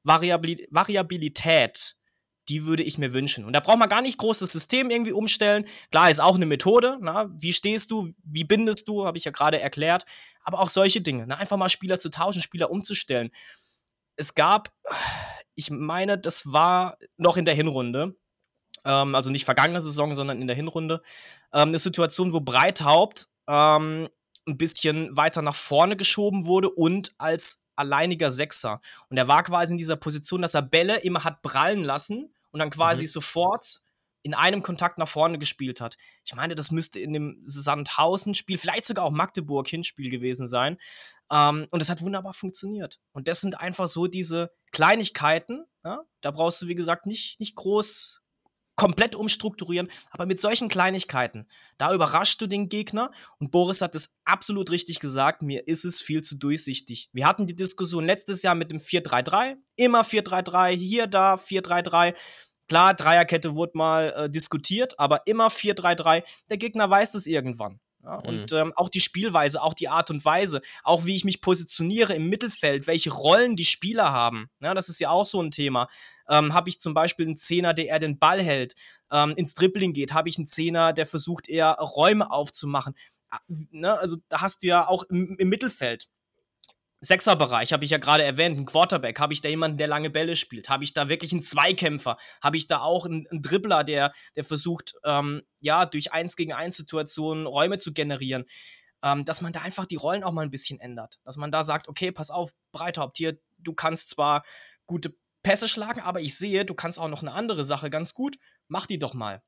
[0.03, 1.95] Variabil Variabilität,
[2.49, 3.45] die würde ich mir wünschen.
[3.45, 5.67] Und da braucht man gar nicht großes System irgendwie umstellen.
[5.91, 6.99] Klar, ist auch eine Methode.
[7.01, 7.29] Na?
[7.37, 8.13] Wie stehst du?
[8.25, 9.05] Wie bindest du?
[9.05, 10.05] Habe ich ja gerade erklärt.
[10.43, 11.27] Aber auch solche Dinge.
[11.27, 11.37] Na?
[11.37, 13.31] Einfach mal Spieler zu tauschen, Spieler umzustellen.
[14.17, 14.73] Es gab,
[15.55, 18.17] ich meine, das war noch in der Hinrunde,
[18.85, 21.03] ähm, also nicht vergangene Saison, sondern in der Hinrunde,
[21.53, 24.09] ähm, eine Situation, wo Breithaupt ähm,
[24.49, 28.81] ein bisschen weiter nach vorne geschoben wurde und als alleiniger Sechser.
[29.09, 32.61] Und er war quasi in dieser Position, dass er Bälle immer hat prallen lassen und
[32.61, 33.09] dann quasi Mhm.
[33.09, 33.81] sofort
[34.23, 35.97] in einem Kontakt nach vorne gespielt hat.
[36.25, 40.77] Ich meine, das müsste in dem Sandhausen-Spiel, vielleicht sogar auch Magdeburg-Hinspiel gewesen sein.
[41.31, 42.99] Ähm, und das hat wunderbar funktioniert.
[43.13, 45.65] Und das sind einfach so diese Kleinigkeiten.
[45.85, 46.01] Ja?
[46.21, 48.21] Da brauchst du, wie gesagt, nicht, nicht groß
[48.79, 51.47] komplett umstrukturieren, aber mit solchen Kleinigkeiten,
[51.79, 56.01] da überraschst du den Gegner und Boris hat es absolut richtig gesagt, mir ist es
[56.01, 57.11] viel zu durchsichtig.
[57.13, 62.15] Wir hatten die Diskussion letztes Jahr mit dem 4-3-3, immer 4-3-3, hier, da, 4-3-3.
[62.69, 66.23] Klar, Dreierkette wurde mal äh, diskutiert, aber immer 4-3-3.
[66.49, 67.81] Der Gegner weiß das irgendwann.
[68.09, 68.25] Ja, Mhm.
[68.25, 72.15] Und ähm, auch die Spielweise, auch die Art und Weise, auch wie ich mich positioniere
[72.15, 74.49] im Mittelfeld, welche Rollen die Spieler haben.
[74.61, 75.89] Ja, das ist ja auch so ein Thema.
[76.29, 78.75] Ähm, habe ich zum Beispiel einen Zehner, der eher den Ball hält,
[79.13, 82.95] ähm, ins Dribbling geht, habe ich einen Zehner, der versucht eher Räume aufzumachen.
[83.31, 83.41] Ah,
[83.71, 83.99] Ne?
[83.99, 86.09] Also da hast du ja auch im, im Mittelfeld.
[87.01, 90.35] Sechserbereich habe ich ja gerade erwähnt, ein Quarterback, habe ich da jemanden, der lange Bälle
[90.35, 90.69] spielt?
[90.69, 92.17] Habe ich da wirklich einen Zweikämpfer?
[92.43, 96.53] Habe ich da auch einen, einen Dribbler, der, der versucht, ähm, ja, durch Eins gegen
[96.53, 98.45] Eins Situationen Räume zu generieren?
[99.03, 101.21] Ähm, dass man da einfach die Rollen auch mal ein bisschen ändert.
[101.25, 104.45] Dass man da sagt, okay, pass auf, Breithaupt, hier, du kannst zwar
[104.87, 108.39] gute Pässe schlagen, aber ich sehe, du kannst auch noch eine andere Sache ganz gut.
[108.67, 109.41] Mach die doch mal.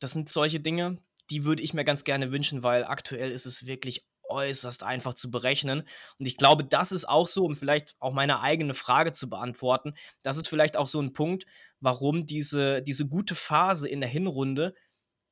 [0.00, 0.96] Das sind solche Dinge,
[1.30, 5.30] die würde ich mir ganz gerne wünschen, weil aktuell ist es wirklich äußerst einfach zu
[5.30, 5.80] berechnen.
[6.18, 9.94] Und ich glaube, das ist auch so, um vielleicht auch meine eigene Frage zu beantworten,
[10.22, 11.44] das ist vielleicht auch so ein Punkt,
[11.80, 14.74] warum diese, diese gute Phase in der Hinrunde,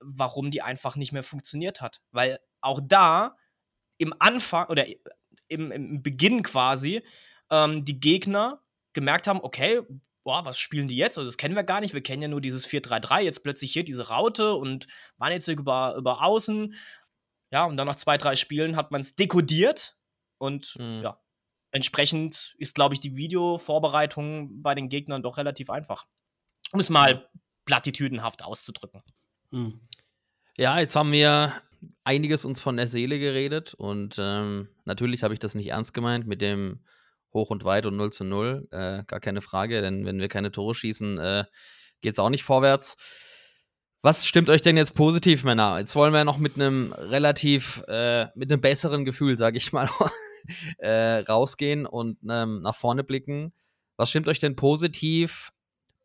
[0.01, 2.01] warum die einfach nicht mehr funktioniert hat.
[2.12, 3.36] Weil auch da
[3.98, 4.86] im Anfang oder
[5.48, 7.03] im, im Beginn quasi
[7.51, 9.80] ähm, die Gegner gemerkt haben, okay,
[10.24, 11.18] boah, was spielen die jetzt?
[11.18, 11.94] Also das kennen wir gar nicht.
[11.94, 14.86] Wir kennen ja nur dieses 4-3-3, jetzt plötzlich hier diese Raute und
[15.16, 16.74] waren jetzt über, über Außen.
[17.51, 19.96] Ja, und dann nach zwei, drei Spielen hat man es dekodiert
[20.38, 21.03] und mhm.
[21.03, 21.20] ja,
[21.72, 26.07] entsprechend ist, glaube ich, die Videovorbereitung bei den Gegnern doch relativ einfach.
[26.72, 27.28] Um es mal
[27.64, 29.03] plattitüdenhaft auszudrücken.
[29.51, 29.80] Mhm.
[30.57, 31.53] Ja, jetzt haben wir
[32.05, 36.26] einiges uns von der Seele geredet und ähm, natürlich habe ich das nicht ernst gemeint
[36.26, 36.84] mit dem
[37.32, 38.68] hoch und weit und 0 zu 0.
[38.70, 41.44] Äh, gar keine Frage, denn wenn wir keine Tore schießen, äh,
[42.01, 42.96] geht es auch nicht vorwärts.
[44.03, 45.78] Was stimmt euch denn jetzt positiv, Männer?
[45.78, 49.90] Jetzt wollen wir noch mit einem relativ, äh, mit einem besseren Gefühl, sage ich mal,
[50.78, 53.53] äh, rausgehen und ähm, nach vorne blicken.
[53.96, 55.53] Was stimmt euch denn positiv,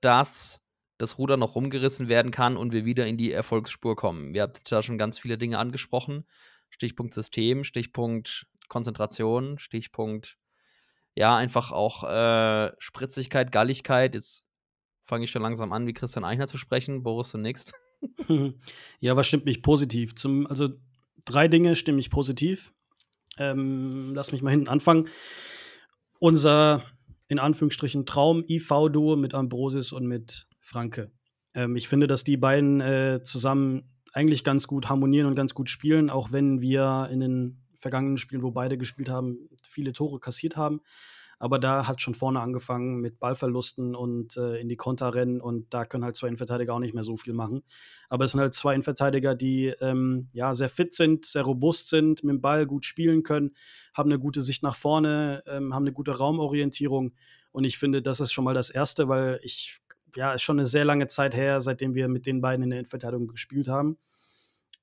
[0.02, 0.60] dass
[0.98, 4.34] das Ruder noch rumgerissen werden kann und wir wieder in die Erfolgsspur kommen?
[4.34, 6.26] Wir haben da schon ganz viele Dinge angesprochen.
[6.70, 10.38] Stichpunkt System, Stichpunkt Konzentration, Stichpunkt
[11.14, 14.16] ja, einfach auch äh, Spritzigkeit, Galligkeit.
[14.16, 14.48] Jetzt
[15.06, 17.04] fange ich schon langsam an, wie Christian Eichner zu sprechen.
[17.04, 17.74] Boris zunächst.
[19.00, 20.16] Ja, was stimmt mich positiv?
[20.16, 20.70] Zum, also
[21.26, 22.74] drei Dinge stimmen mich positiv.
[23.38, 25.08] Ähm, lass mich mal hinten anfangen.
[26.20, 26.84] Unser
[27.28, 31.12] in Anführungsstrichen Traum-IV-Duo mit Ambrosis und mit Franke.
[31.54, 35.70] Ähm, ich finde, dass die beiden äh, zusammen eigentlich ganz gut harmonieren und ganz gut
[35.70, 40.56] spielen, auch wenn wir in den vergangenen Spielen, wo beide gespielt haben, viele Tore kassiert
[40.56, 40.82] haben.
[41.46, 45.72] Aber da hat schon vorne angefangen mit Ballverlusten und äh, in die Konter rennen und
[45.76, 47.62] da können halt zwei Innenverteidiger auch nicht mehr so viel machen.
[48.10, 52.24] Aber es sind halt zwei Innenverteidiger, die ähm, ja sehr fit sind, sehr robust sind,
[52.24, 53.52] mit dem Ball gut spielen können,
[53.94, 57.14] haben eine gute Sicht nach vorne, ähm, haben eine gute Raumorientierung.
[57.52, 59.82] Und ich finde, das ist schon mal das Erste, weil ich,
[60.16, 62.80] ja, ist schon eine sehr lange Zeit her, seitdem wir mit den beiden in der
[62.80, 64.00] Innenverteidigung gespielt haben.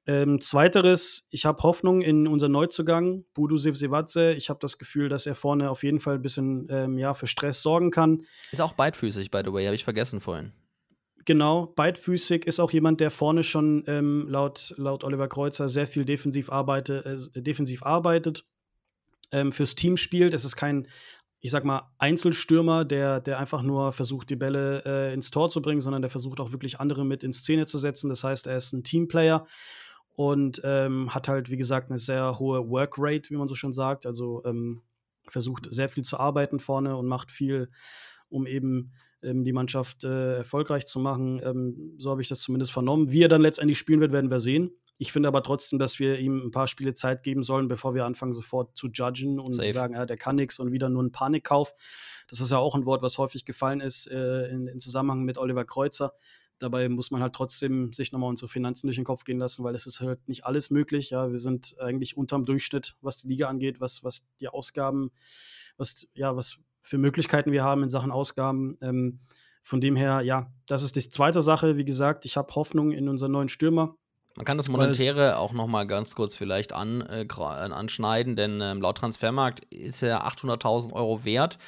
[0.04, 4.32] Ähm, zweiteres, ich habe Hoffnung in unseren Neuzugang, Budu Sevsevatse.
[4.32, 7.28] Ich habe das Gefühl, dass er vorne auf jeden Fall ein bisschen ähm, ja, für
[7.28, 8.22] Stress sorgen kann.
[8.50, 10.52] Ist auch beidfüßig, by the way, habe ich vergessen vorhin.
[11.24, 16.04] Genau, beidfüßig ist auch jemand, der vorne schon ähm, laut, laut Oliver Kreuzer sehr viel
[16.04, 18.44] defensiv, arbeite, äh, defensiv arbeitet,
[19.30, 20.34] ähm, fürs Team spielt.
[20.34, 20.88] Es ist kein,
[21.38, 25.62] ich sag mal, Einzelstürmer, der, der einfach nur versucht, die Bälle äh, ins Tor zu
[25.62, 28.08] bringen, sondern der versucht auch wirklich andere mit in Szene zu setzen.
[28.08, 29.46] Das heißt, er ist ein Teamplayer
[30.14, 34.06] und ähm, hat halt, wie gesagt, eine sehr hohe Workrate, wie man so schon sagt.
[34.06, 34.82] Also ähm,
[35.28, 37.70] versucht sehr viel zu arbeiten vorne und macht viel,
[38.28, 38.92] um eben
[39.22, 41.40] ähm, die Mannschaft äh, erfolgreich zu machen.
[41.44, 43.10] Ähm, so habe ich das zumindest vernommen.
[43.12, 44.72] Wie er dann letztendlich spielen wird, werden wir sehen.
[44.98, 48.04] Ich finde aber trotzdem, dass wir ihm ein paar Spiele Zeit geben sollen, bevor wir
[48.04, 49.72] anfangen, sofort zu judgen und Safe.
[49.72, 51.74] sagen, ja, der kann nichts und wieder nur ein Panikkauf.
[52.28, 55.38] Das ist ja auch ein Wort, was häufig gefallen ist äh, in, in Zusammenhang mit
[55.38, 56.12] Oliver Kreuzer.
[56.62, 59.74] Dabei muss man halt trotzdem sich nochmal unsere Finanzen durch den Kopf gehen lassen, weil
[59.74, 61.10] es ist halt nicht alles möglich.
[61.10, 65.10] Ja, wir sind eigentlich unterm Durchschnitt, was die Liga angeht, was, was die Ausgaben,
[65.76, 68.78] was, ja, was für Möglichkeiten wir haben in Sachen Ausgaben.
[68.80, 69.18] Ähm,
[69.64, 71.76] von dem her, ja, das ist die zweite Sache.
[71.76, 73.96] Wie gesagt, ich habe Hoffnung in unseren neuen Stürmer.
[74.36, 78.80] Man kann das Monetäre auch noch mal ganz kurz vielleicht an, äh, anschneiden, denn ähm,
[78.80, 81.58] laut Transfermarkt ist er 800.000 Euro wert.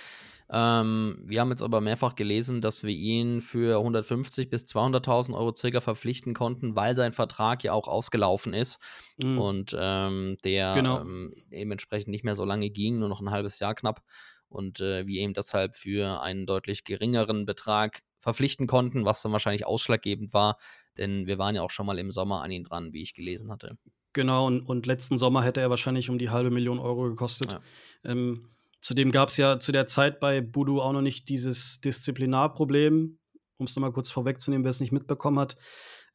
[0.56, 5.52] Ähm, wir haben jetzt aber mehrfach gelesen, dass wir ihn für 150 bis 200.000 Euro
[5.52, 8.78] circa verpflichten konnten, weil sein Vertrag ja auch ausgelaufen ist
[9.16, 9.36] mhm.
[9.36, 11.00] und ähm, der genau.
[11.00, 14.02] ähm, eben entsprechend nicht mehr so lange ging, nur noch ein halbes Jahr knapp.
[14.48, 19.66] Und äh, wir eben deshalb für einen deutlich geringeren Betrag verpflichten konnten, was dann wahrscheinlich
[19.66, 20.56] ausschlaggebend war,
[20.98, 23.50] denn wir waren ja auch schon mal im Sommer an ihn dran, wie ich gelesen
[23.50, 23.76] hatte.
[24.12, 27.50] Genau, und, und letzten Sommer hätte er wahrscheinlich um die halbe Million Euro gekostet.
[27.50, 27.60] Ja.
[28.04, 28.53] Ähm,
[28.84, 33.18] Zudem gab es ja zu der Zeit bei Budu auch noch nicht dieses Disziplinarproblem,
[33.56, 35.56] um es nochmal kurz vorwegzunehmen, wer es nicht mitbekommen hat.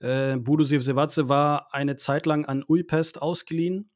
[0.01, 3.89] Äh, Budu Sevsevatze war eine Zeit lang an Uipest ausgeliehen.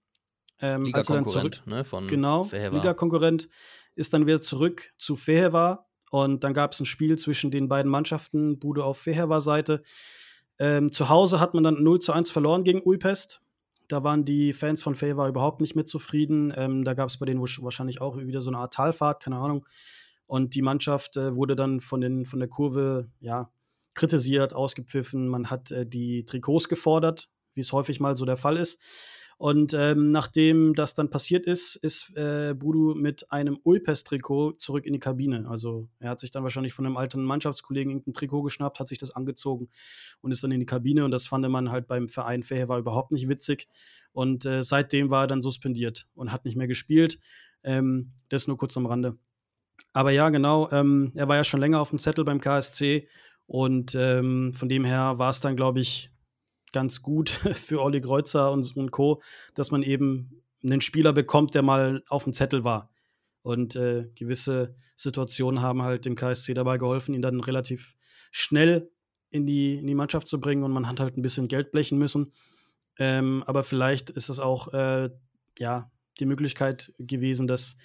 [0.60, 3.48] Ähm, Liga-Konkurrent, ne, von Genau, Liga-Konkurrent,
[3.94, 7.92] ist dann wieder zurück zu Fehewa und dann gab es ein Spiel zwischen den beiden
[7.92, 9.84] Mannschaften, Bude auf Fehewa-Seite.
[10.58, 13.43] Ähm, zu Hause hat man dann 0 zu 1 verloren gegen Uipest.
[13.94, 16.52] Da waren die Fans von Favor überhaupt nicht mit zufrieden.
[16.58, 19.68] Ähm, da gab es bei denen wahrscheinlich auch wieder so eine Art Talfahrt, keine Ahnung.
[20.26, 23.52] Und die Mannschaft äh, wurde dann von, den, von der Kurve ja,
[23.94, 25.28] kritisiert, ausgepfiffen.
[25.28, 28.82] Man hat äh, die Trikots gefordert, wie es häufig mal so der Fall ist.
[29.38, 34.94] Und ähm, nachdem das dann passiert ist, ist äh, Budu mit einem Ulpes-Trikot zurück in
[34.94, 35.48] die Kabine.
[35.50, 38.98] Also er hat sich dann wahrscheinlich von einem alten Mannschaftskollegen irgendein Trikot geschnappt, hat sich
[38.98, 39.70] das angezogen
[40.22, 41.04] und ist dann in die Kabine.
[41.06, 43.68] Und das fand man halt beim Verein Fair war überhaupt nicht witzig.
[44.12, 47.20] Und äh, seitdem war er dann suspendiert und hat nicht mehr gespielt.
[47.64, 49.18] Ähm, das nur kurz am Rande.
[49.94, 53.08] Aber ja, genau, ähm, er war ja schon länger auf dem Zettel beim KSC
[53.46, 56.13] Und ähm, von dem her war es dann, glaube ich,
[56.74, 59.22] ganz gut für Olli Kreuzer und, und Co.,
[59.54, 62.90] dass man eben einen Spieler bekommt, der mal auf dem Zettel war.
[63.42, 67.96] Und äh, gewisse Situationen haben halt dem KSC dabei geholfen, ihn dann relativ
[68.32, 68.90] schnell
[69.30, 71.98] in die, in die Mannschaft zu bringen und man hat halt ein bisschen Geld blechen
[71.98, 72.32] müssen.
[72.98, 75.10] Ähm, aber vielleicht ist es auch äh,
[75.58, 77.78] ja, die Möglichkeit gewesen, dass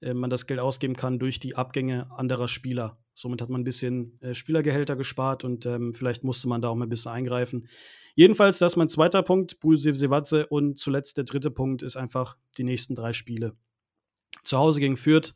[0.00, 2.98] äh, man das Geld ausgeben kann durch die Abgänge anderer Spieler.
[3.18, 6.76] Somit hat man ein bisschen äh, Spielergehälter gespart und ähm, vielleicht musste man da auch
[6.76, 7.66] mal ein bisschen eingreifen.
[8.14, 10.46] Jedenfalls, das ist mein zweiter Punkt, Bulsev Sevatze.
[10.46, 13.56] Und zuletzt der dritte Punkt ist einfach die nächsten drei Spiele.
[14.44, 15.34] Zu Hause gegen Fürth,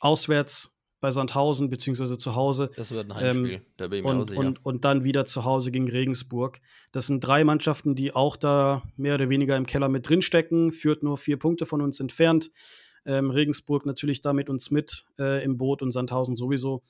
[0.00, 2.70] auswärts bei Sandhausen, beziehungsweise zu Hause.
[2.76, 4.40] Das wird ein Heimspiel, ähm, da bin ich mir und, auch sicher.
[4.40, 6.60] und, und dann wieder zu Hause gegen Regensburg.
[6.92, 10.72] Das sind drei Mannschaften, die auch da mehr oder weniger im Keller mit drinstecken.
[10.72, 12.50] Führt nur vier Punkte von uns entfernt.
[13.06, 16.82] Ähm, Regensburg natürlich da mit uns mit äh, im Boot und Sandhausen sowieso.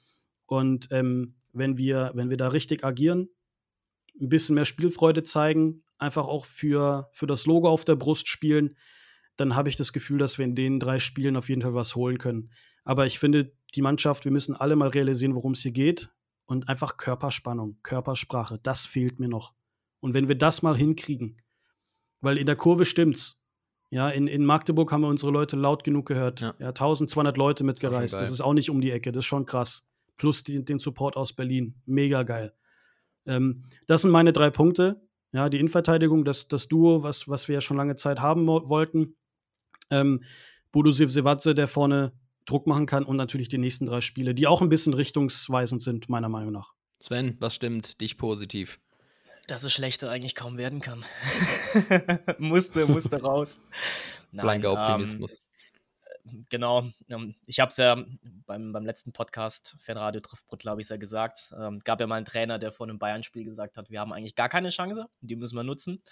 [0.46, 3.28] Und ähm, wenn, wir, wenn wir da richtig agieren,
[4.20, 8.76] ein bisschen mehr Spielfreude zeigen, einfach auch für, für das Logo auf der Brust spielen,
[9.36, 11.94] dann habe ich das Gefühl, dass wir in den drei Spielen auf jeden Fall was
[11.96, 12.50] holen können.
[12.84, 16.10] Aber ich finde, die Mannschaft, wir müssen alle mal realisieren, worum es hier geht.
[16.46, 19.54] Und einfach Körperspannung, Körpersprache, das fehlt mir noch.
[20.00, 21.38] Und wenn wir das mal hinkriegen,
[22.20, 23.40] weil in der Kurve stimmt's.
[23.90, 26.40] Ja, in, in Magdeburg haben wir unsere Leute laut genug gehört.
[26.40, 26.54] Ja.
[26.58, 28.14] Ja, 1200 Leute mitgereist.
[28.14, 29.86] Das ist auch nicht um die Ecke, das ist schon krass.
[30.16, 31.74] Plus die, den Support aus Berlin.
[31.86, 32.54] Mega geil.
[33.26, 35.00] Ähm, das sind meine drei Punkte.
[35.32, 38.68] Ja, die Innenverteidigung, das, das Duo, was, was wir ja schon lange Zeit haben wo-
[38.68, 39.16] wollten.
[39.90, 40.22] Ähm,
[40.70, 42.12] Bodo Sevadze, der vorne
[42.46, 46.08] Druck machen kann und natürlich die nächsten drei Spiele, die auch ein bisschen richtungsweisend sind,
[46.08, 46.74] meiner Meinung nach.
[47.00, 48.78] Sven, was stimmt dich positiv?
[49.46, 51.04] Dass es schlechter eigentlich kaum werden kann.
[52.38, 53.60] musste, musste raus.
[54.32, 55.42] Nein, Blanker ähm, Optimismus.
[56.48, 56.84] Genau.
[57.08, 58.02] Ähm, ich habe es ja
[58.46, 61.54] beim, beim letzten Podcast, Fanradio trifft Brot, habe ich es ja gesagt.
[61.58, 64.34] Ähm, gab ja mal einen Trainer, der vor einem Bayern-Spiel gesagt hat, wir haben eigentlich
[64.34, 66.02] gar keine Chance, die müssen wir nutzen.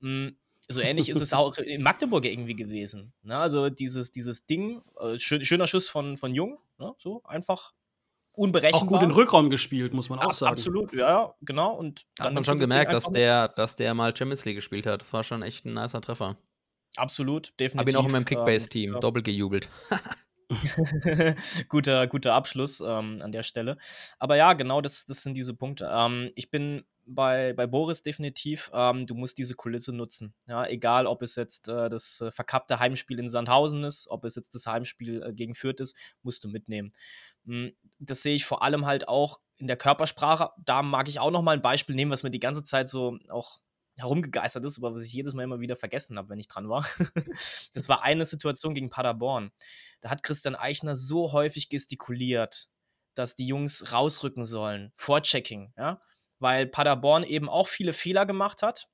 [0.00, 0.28] Mm,
[0.68, 3.12] so ähnlich ist es auch in Magdeburg irgendwie gewesen.
[3.22, 3.36] Ne?
[3.36, 6.94] Also dieses, dieses Ding, äh, schön, schöner Schuss von, von Jung, ne?
[6.98, 7.72] so einfach
[8.32, 8.82] unberechenbar.
[8.82, 10.52] Auch gut in Rückraum gespielt, muss man auch sagen.
[10.52, 11.74] Absolut, ja, genau.
[11.74, 15.00] Und Hat man schon gemerkt, dass der, dass der mal Champions League gespielt hat.
[15.00, 16.36] Das war schon echt ein nicer Treffer.
[16.96, 17.78] Absolut, definitiv.
[17.78, 19.68] Hab ihn auch in meinem Kickbase-Team ähm, doppelt gejubelt.
[21.68, 23.76] guter, guter Abschluss ähm, an der Stelle.
[24.18, 25.90] Aber ja, genau das, das sind diese Punkte.
[25.92, 30.34] Ähm, ich bin bei, bei Boris definitiv, ähm, du musst diese Kulisse nutzen.
[30.46, 34.34] Ja, egal, ob es jetzt äh, das äh, verkappte Heimspiel in Sandhausen ist, ob es
[34.34, 36.88] jetzt das Heimspiel äh, gegen Fürth ist, musst du mitnehmen.
[37.44, 37.68] Mm,
[38.00, 40.50] Das sehe ich vor allem halt auch in der Körpersprache.
[40.64, 43.18] Da mag ich auch noch mal ein Beispiel nehmen, was mir die ganze Zeit so
[43.28, 43.60] auch
[43.96, 46.86] herumgegeistert ist, aber was ich jedes Mal immer wieder vergessen habe, wenn ich dran war.
[47.72, 49.50] das war eine Situation gegen Paderborn.
[50.00, 52.68] Da hat Christian Eichner so häufig gestikuliert,
[53.14, 54.92] dass die Jungs rausrücken sollen.
[54.94, 56.00] Vorchecking, ja.
[56.38, 58.88] Weil Paderborn eben auch viele Fehler gemacht hat.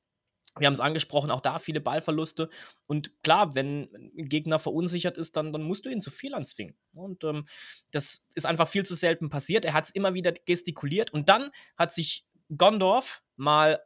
[0.59, 2.49] Wir haben es angesprochen, auch da viele Ballverluste.
[2.87, 6.77] Und klar, wenn ein Gegner verunsichert ist, dann, dann musst du ihn zu Fehlern zwingen.
[6.93, 7.45] Und ähm,
[7.91, 9.65] das ist einfach viel zu selten passiert.
[9.65, 11.11] Er hat es immer wieder gestikuliert.
[11.13, 12.27] Und dann hat sich
[12.57, 13.81] Gondorf mal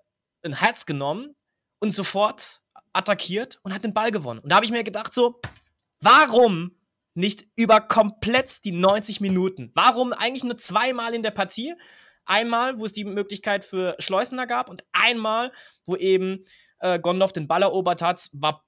[0.46, 1.34] ein Herz genommen
[1.80, 4.40] und sofort attackiert und hat den Ball gewonnen.
[4.40, 5.40] Und da habe ich mir gedacht, so,
[6.00, 6.72] warum
[7.14, 9.70] nicht über komplett die 90 Minuten?
[9.74, 11.74] Warum eigentlich nur zweimal in der Partie?
[12.24, 15.52] Einmal, wo es die Möglichkeit für Schleusener gab und einmal,
[15.86, 16.44] wo eben
[16.80, 18.64] äh, Gondorf den Ball erobert hat, war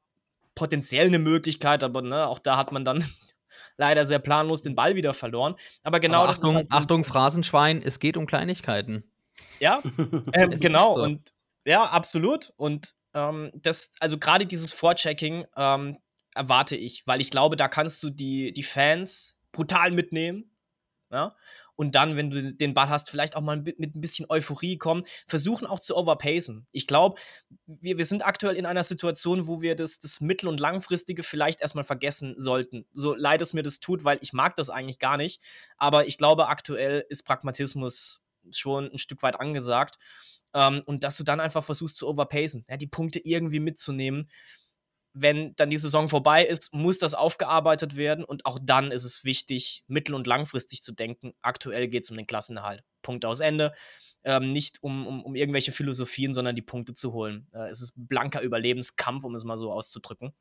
[0.54, 3.04] potenziell eine Möglichkeit, aber ne, auch da hat man dann
[3.76, 5.54] leider sehr planlos den Ball wieder verloren.
[5.82, 7.04] Aber genau Aber das Achtung, ist halt so Achtung.
[7.04, 9.04] Phrasenschwein, es geht um Kleinigkeiten.
[9.60, 9.80] Ja,
[10.50, 10.96] ist genau.
[10.96, 11.02] so.
[11.02, 11.32] Und
[11.68, 12.54] ja, absolut.
[12.56, 15.98] Und ähm, das, also gerade dieses Vorchecking ähm,
[16.34, 20.56] erwarte ich, weil ich glaube, da kannst du die, die Fans brutal mitnehmen.
[21.10, 21.36] Ja.
[21.76, 25.04] Und dann, wenn du den Ball hast, vielleicht auch mal mit, ein bisschen Euphorie kommen,
[25.26, 26.66] versuchen auch zu overpacen.
[26.72, 27.20] Ich glaube,
[27.66, 31.60] wir, wir sind aktuell in einer Situation, wo wir das, das mittel- und langfristige vielleicht
[31.60, 32.86] erstmal vergessen sollten.
[32.94, 35.42] So leid es mir das tut, weil ich mag das eigentlich gar nicht.
[35.76, 39.98] Aber ich glaube, aktuell ist Pragmatismus schon ein Stück weit angesagt.
[40.54, 44.30] Ähm, und dass du dann einfach versuchst zu overpacen, ja, die Punkte irgendwie mitzunehmen.
[45.14, 49.24] Wenn dann die Saison vorbei ist, muss das aufgearbeitet werden und auch dann ist es
[49.24, 51.32] wichtig, mittel- und langfristig zu denken.
[51.40, 52.84] Aktuell geht es um den Klassenerhalt.
[53.02, 53.72] Punkt aus Ende.
[54.24, 57.48] Ähm, nicht um, um, um irgendwelche Philosophien, sondern die Punkte zu holen.
[57.52, 60.34] Äh, es ist blanker Überlebenskampf, um es mal so auszudrücken.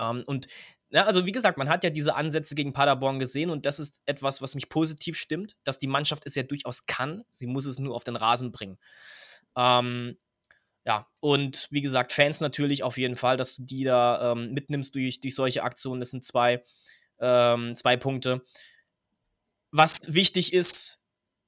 [0.00, 0.46] Ähm, und
[0.90, 4.00] ja, also wie gesagt, man hat ja diese Ansätze gegen Paderborn gesehen und das ist
[4.06, 7.22] etwas, was mich positiv stimmt, dass die Mannschaft es ja durchaus kann.
[7.30, 8.78] Sie muss es nur auf den Rasen bringen.
[9.56, 10.16] Ähm,
[10.84, 14.94] ja, und wie gesagt, Fans natürlich auf jeden Fall, dass du die da ähm, mitnimmst
[14.94, 16.00] durch, durch solche Aktionen.
[16.00, 16.62] Das sind zwei,
[17.20, 18.42] ähm, zwei Punkte.
[19.72, 21.00] Was wichtig ist,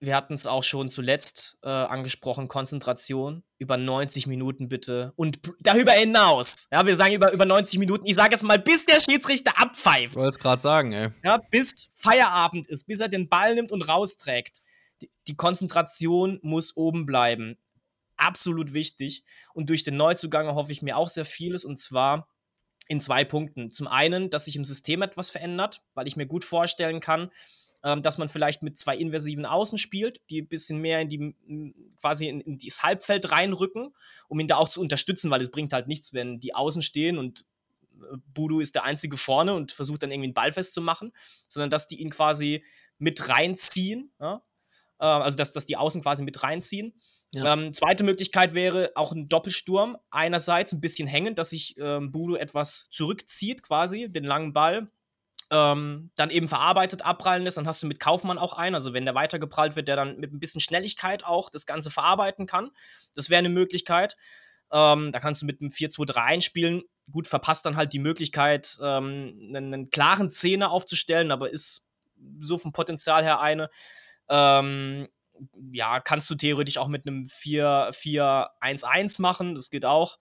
[0.02, 5.92] wir hatten es auch schon zuletzt äh, angesprochen, Konzentration über 90 Minuten bitte und darüber
[5.92, 6.66] hinaus.
[6.72, 8.04] Ja, wir sagen über, über 90 Minuten.
[8.04, 10.10] Ich sage jetzt mal, bis der Schiedsrichter abpfeift.
[10.10, 11.10] Ich wollte es gerade sagen, ey.
[11.24, 14.62] Ja, bis Feierabend ist, bis er den Ball nimmt und rausträgt.
[15.02, 17.56] Die, die Konzentration muss oben bleiben.
[18.22, 19.24] Absolut wichtig.
[19.52, 22.28] Und durch den Neuzugang hoffe ich mir auch sehr vieles und zwar
[22.88, 23.70] in zwei Punkten.
[23.70, 27.30] Zum einen, dass sich im System etwas verändert, weil ich mir gut vorstellen kann,
[27.84, 31.34] ähm, dass man vielleicht mit zwei inversiven Außen spielt, die ein bisschen mehr in die
[32.00, 33.92] quasi in, in das Halbfeld reinrücken,
[34.28, 37.18] um ihn da auch zu unterstützen, weil es bringt halt nichts, wenn die Außen stehen
[37.18, 37.44] und
[38.02, 41.12] äh, Budu ist der einzige vorne und versucht dann irgendwie einen Ball festzumachen,
[41.48, 42.62] sondern dass die ihn quasi
[42.98, 44.42] mit reinziehen, ja?
[45.02, 46.94] Äh, also dass, dass die Außen quasi mit reinziehen.
[47.34, 47.52] Ja.
[47.52, 49.98] Ähm, zweite Möglichkeit wäre auch ein Doppelsturm.
[50.10, 54.88] Einerseits ein bisschen hängend, dass sich ähm, Budu etwas zurückzieht, quasi, den langen Ball
[55.50, 59.04] ähm, dann eben verarbeitet abprallen lässt, dann hast du mit Kaufmann auch einen, also wenn
[59.04, 62.70] der weitergeprallt wird, der dann mit ein bisschen Schnelligkeit auch das Ganze verarbeiten kann.
[63.14, 64.16] Das wäre eine Möglichkeit.
[64.72, 66.82] Ähm, da kannst du mit einem 4-2-3 einspielen.
[67.10, 71.86] Gut, verpasst dann halt die Möglichkeit, ähm, einen, einen, klaren Zehner aufzustellen, aber ist
[72.40, 73.68] so vom Potenzial her eine.
[74.28, 75.08] Ähm,
[75.72, 80.18] ja, kannst du theoretisch auch mit einem 4-4-1-1 machen, das geht auch.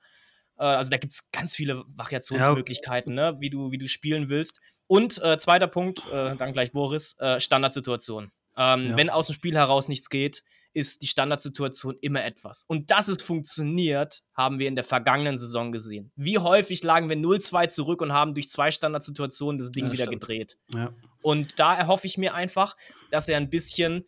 [0.57, 3.31] Äh, also da gibt es ganz viele Variationsmöglichkeiten, ja.
[3.31, 3.37] ne?
[3.39, 4.61] wie, du, wie du spielen willst.
[4.87, 8.31] Und äh, zweiter Punkt, äh, dann gleich Boris, äh, Standardsituation.
[8.57, 8.97] Ähm, ja.
[8.97, 10.43] Wenn aus dem Spiel heraus nichts geht,
[10.73, 12.63] ist die Standardsituation immer etwas.
[12.67, 16.11] Und dass es funktioniert, haben wir in der vergangenen Saison gesehen.
[16.15, 20.05] Wie häufig lagen wir 0-2 zurück und haben durch zwei Standardsituationen das Ding ja, wieder
[20.05, 20.21] stimmt.
[20.21, 20.57] gedreht.
[20.73, 20.93] Ja.
[21.21, 22.75] Und da erhoffe ich mir einfach,
[23.09, 24.05] dass er ein bisschen,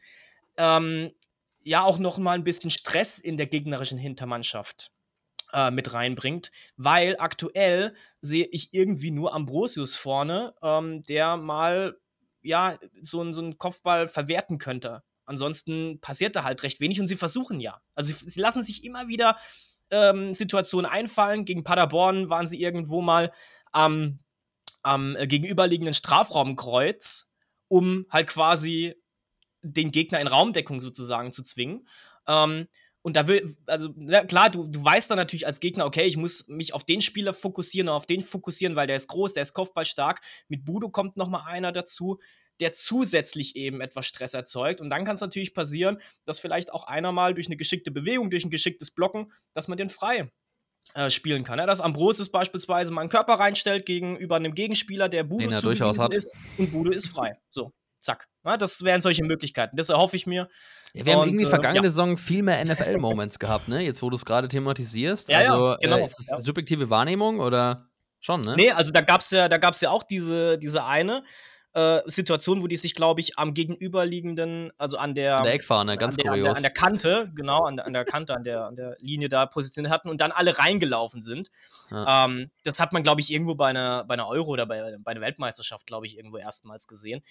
[0.57, 1.11] ähm,
[1.63, 4.91] ja, auch noch mal ein bisschen Stress in der gegnerischen Hintermannschaft
[5.53, 11.95] äh, mit reinbringt, weil aktuell sehe ich irgendwie nur Ambrosius vorne, ähm, der mal
[12.41, 15.03] ja so, so einen Kopfball verwerten könnte.
[15.25, 17.81] Ansonsten passiert da halt recht wenig und sie versuchen ja.
[17.95, 19.37] Also sie, sie lassen sich immer wieder
[19.89, 21.45] ähm, Situationen einfallen.
[21.45, 23.31] Gegen Paderborn waren sie irgendwo mal
[23.71, 24.19] am,
[24.83, 27.31] am gegenüberliegenden Strafraumkreuz,
[27.67, 28.95] um halt quasi
[29.63, 31.87] den Gegner in Raumdeckung sozusagen zu zwingen.
[32.27, 32.67] Ähm,
[33.01, 36.15] und da will, also ja, klar, du, du weißt dann natürlich als Gegner, okay, ich
[36.15, 39.53] muss mich auf den Spieler fokussieren, auf den fokussieren, weil der ist groß, der ist
[39.53, 40.21] kopfballstark.
[40.47, 42.19] Mit Budo kommt noch mal einer dazu,
[42.61, 44.79] der zusätzlich eben etwas Stress erzeugt.
[44.79, 48.29] Und dann kann es natürlich passieren, dass vielleicht auch einer mal durch eine geschickte Bewegung,
[48.29, 50.31] durch ein geschicktes Blocken, dass man den frei
[50.95, 51.59] äh, spielen kann.
[51.59, 56.33] Ja, dass Ambrosius beispielsweise mal einen Körper reinstellt gegenüber einem Gegenspieler, der Budo zugewiesen ist
[56.57, 57.37] und Budo ist frei.
[57.49, 57.71] So
[58.03, 58.27] zack.
[58.45, 59.75] Ja, das wären solche Möglichkeiten.
[59.75, 60.47] Das erhoffe ich mir.
[60.93, 61.89] Ja, wir und, haben irgendwie äh, vergangene ja.
[61.89, 63.81] Saison viel mehr NFL-Moments gehabt, ne?
[63.81, 65.29] Jetzt, wo du es gerade thematisierst.
[65.29, 65.97] Ja, also, ja, genau.
[65.97, 67.87] Äh, ist das subjektive Wahrnehmung oder
[68.19, 68.55] schon, ne?
[68.55, 71.23] Nee, also da gab es ja, ja auch diese, diese eine,
[71.73, 75.97] äh, Situation, wo die sich, glaube ich, am gegenüberliegenden, also an der, an der Eckfahne,
[75.97, 76.47] ganz an der, kurios.
[76.47, 78.95] An der, an der Kante, genau, an der, an der Kante, an der, an der
[78.99, 81.49] Linie da positioniert hatten und dann alle reingelaufen sind.
[81.91, 82.25] Ja.
[82.25, 85.11] Ähm, das hat man, glaube ich, irgendwo bei einer, bei einer Euro oder bei, bei
[85.11, 87.23] einer Weltmeisterschaft, glaube ich, irgendwo erstmals gesehen.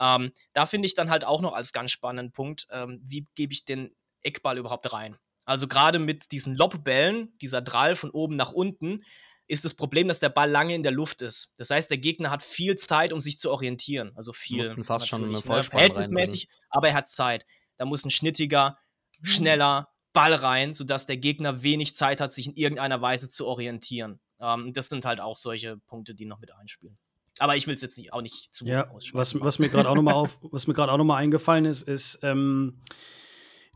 [0.00, 3.52] Ähm, da finde ich dann halt auch noch als ganz spannenden Punkt, ähm, wie gebe
[3.52, 5.16] ich den Eckball überhaupt rein?
[5.44, 9.02] Also gerade mit diesen Lobbällen, dieser Drall von oben nach unten,
[9.50, 11.54] ist das Problem, dass der Ball lange in der Luft ist.
[11.58, 14.12] Das heißt, der Gegner hat viel Zeit, um sich zu orientieren.
[14.14, 14.82] Also viel.
[14.84, 15.64] fast schon eine ne?
[15.64, 17.44] Verhältnismäßig, aber er hat Zeit.
[17.76, 18.78] Da muss ein schnittiger,
[19.22, 24.20] schneller Ball rein, sodass der Gegner wenig Zeit hat, sich in irgendeiner Weise zu orientieren.
[24.40, 26.96] Ähm, das sind halt auch solche Punkte, die noch mit einspielen.
[27.38, 29.94] Aber ich will es jetzt nicht, auch nicht zu ja, was, was mir gerade auch
[29.94, 32.82] nochmal auf, was mir gerade auch nochmal eingefallen ist, ist ähm,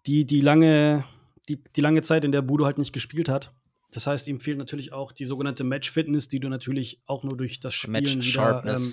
[0.06, 1.04] die, die lange,
[1.48, 3.52] die, die lange Zeit, in der Budo halt nicht gespielt hat.
[3.94, 7.60] Das heißt, ihm fehlt natürlich auch die sogenannte Match-Fitness, die du natürlich auch nur durch
[7.60, 8.92] das Spielen wieder ähm,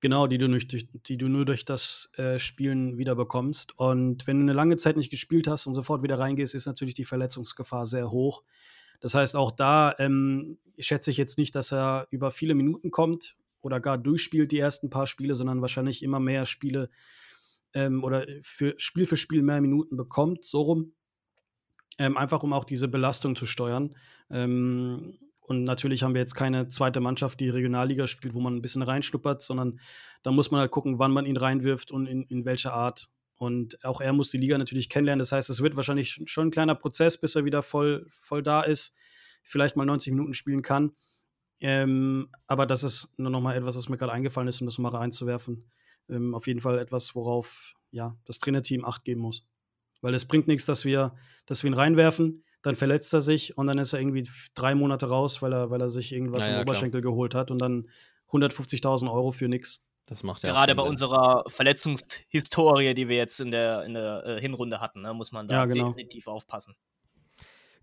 [0.00, 3.78] genau, die du, durch, die du nur durch das äh, Spielen wieder bekommst.
[3.78, 6.92] Und wenn du eine lange Zeit nicht gespielt hast und sofort wieder reingehst, ist natürlich
[6.92, 8.42] die Verletzungsgefahr sehr hoch.
[9.00, 13.38] Das heißt, auch da ähm, schätze ich jetzt nicht, dass er über viele Minuten kommt
[13.62, 16.90] oder gar durchspielt die ersten paar Spiele, sondern wahrscheinlich immer mehr Spiele
[17.72, 20.92] ähm, oder für Spiel für Spiel mehr Minuten bekommt, so rum.
[21.98, 23.94] Ähm, einfach um auch diese Belastung zu steuern.
[24.30, 28.62] Ähm, und natürlich haben wir jetzt keine zweite Mannschaft, die Regionalliga spielt, wo man ein
[28.62, 29.78] bisschen reinschnuppert, sondern
[30.24, 33.08] da muss man halt gucken, wann man ihn reinwirft und in, in welcher Art.
[33.36, 35.20] Und auch er muss die Liga natürlich kennenlernen.
[35.20, 38.62] Das heißt, es wird wahrscheinlich schon ein kleiner Prozess, bis er wieder voll, voll da
[38.62, 38.96] ist,
[39.44, 40.96] vielleicht mal 90 Minuten spielen kann.
[41.60, 44.78] Ähm, aber das ist nur noch mal etwas, was mir gerade eingefallen ist, um das
[44.78, 45.70] mal reinzuwerfen.
[46.08, 49.46] Ähm, auf jeden Fall etwas, worauf ja, das Trainerteam Acht geben muss.
[50.06, 53.66] Weil es bringt nichts, dass wir, dass wir ihn reinwerfen, dann verletzt er sich und
[53.66, 56.62] dann ist er irgendwie drei Monate raus, weil er, weil er sich irgendwas naja, im
[56.62, 57.12] Oberschenkel klar.
[57.12, 57.88] geholt hat und dann
[58.30, 59.82] 150.000 Euro für nichts.
[60.06, 60.90] Das macht ja Gerade bei Sinn.
[60.90, 65.48] unserer Verletzungshistorie, die wir jetzt in der, in der äh, Hinrunde hatten, ne, muss man
[65.48, 65.88] da Ja, genau.
[65.88, 66.76] definitiv aufpassen.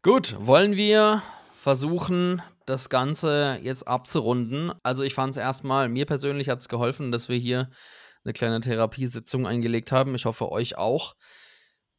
[0.01, 1.21] Gut, wollen wir
[1.57, 4.71] versuchen, das Ganze jetzt abzurunden?
[4.81, 7.69] Also ich fand es erstmal, mir persönlich hat es geholfen, dass wir hier
[8.23, 10.15] eine kleine Therapiesitzung eingelegt haben.
[10.15, 11.17] Ich hoffe, euch auch.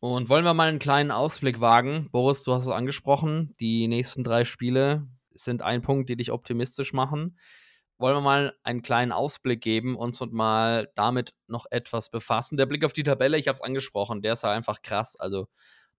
[0.07, 2.11] Und wollen wir mal einen kleinen Ausblick wagen?
[2.13, 3.55] Boris, du hast es angesprochen.
[3.59, 7.39] Die nächsten drei Spiele sind ein Punkt, die dich optimistisch machen.
[7.97, 12.59] Wollen wir mal einen kleinen Ausblick geben, uns und mal damit noch etwas befassen.
[12.59, 15.17] Der Blick auf die Tabelle, ich habe es angesprochen, der ist halt einfach krass.
[15.19, 15.47] Also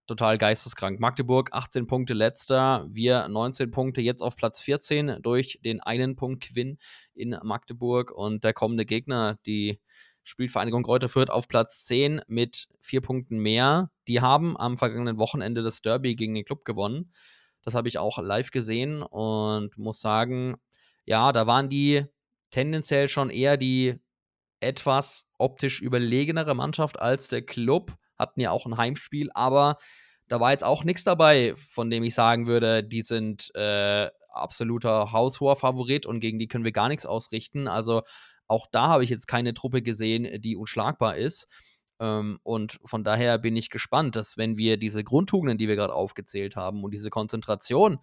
[0.06, 1.00] total geisteskrank.
[1.00, 6.48] Magdeburg 18 Punkte letzter, wir 19 Punkte jetzt auf Platz 14 durch den einen Punkt
[6.48, 6.78] Gewinn
[7.16, 9.82] in Magdeburg und der kommende Gegner, die
[10.26, 13.92] Spielvereinigung Kräuter Fürth auf Platz 10 mit vier Punkten mehr.
[14.08, 17.12] Die haben am vergangenen Wochenende das Derby gegen den Club gewonnen.
[17.62, 20.56] Das habe ich auch live gesehen und muss sagen,
[21.06, 22.06] ja, da waren die
[22.50, 24.00] tendenziell schon eher die
[24.60, 27.94] etwas optisch überlegenere Mannschaft als der Club.
[28.18, 29.78] Hatten ja auch ein Heimspiel, aber
[30.28, 35.12] da war jetzt auch nichts dabei, von dem ich sagen würde, die sind äh, absoluter
[35.12, 37.68] haushoher Favorit und gegen die können wir gar nichts ausrichten.
[37.68, 38.02] Also
[38.48, 41.48] auch da habe ich jetzt keine Truppe gesehen, die unschlagbar ist.
[42.00, 45.94] Ähm, und von daher bin ich gespannt, dass wenn wir diese Grundtugenden, die wir gerade
[45.94, 48.00] aufgezählt haben und diese Konzentration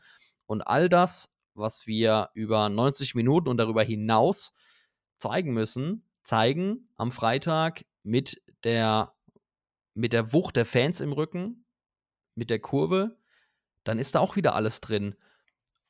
[0.46, 4.54] und all das, was wir über 90 Minuten und darüber hinaus
[5.18, 9.14] zeigen müssen, zeigen am Freitag mit der,
[9.94, 11.66] mit der Wucht der Fans im Rücken,
[12.34, 13.18] mit der Kurve,
[13.84, 15.16] dann ist da auch wieder alles drin.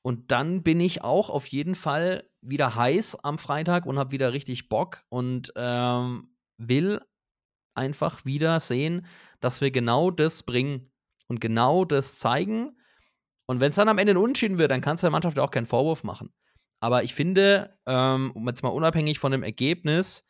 [0.02, 4.32] Und dann bin ich auch auf jeden Fall wieder heiß am Freitag und habe wieder
[4.32, 7.00] richtig Bock und ähm, will
[7.74, 9.06] einfach wieder sehen,
[9.40, 10.90] dass wir genau das bringen
[11.28, 12.76] und genau das zeigen.
[13.46, 15.50] Und wenn es dann am Ende ein Unentschieden wird, dann kannst du der Mannschaft auch
[15.50, 16.32] keinen Vorwurf machen.
[16.80, 20.26] Aber ich finde, ähm, jetzt mal unabhängig von dem Ergebnis,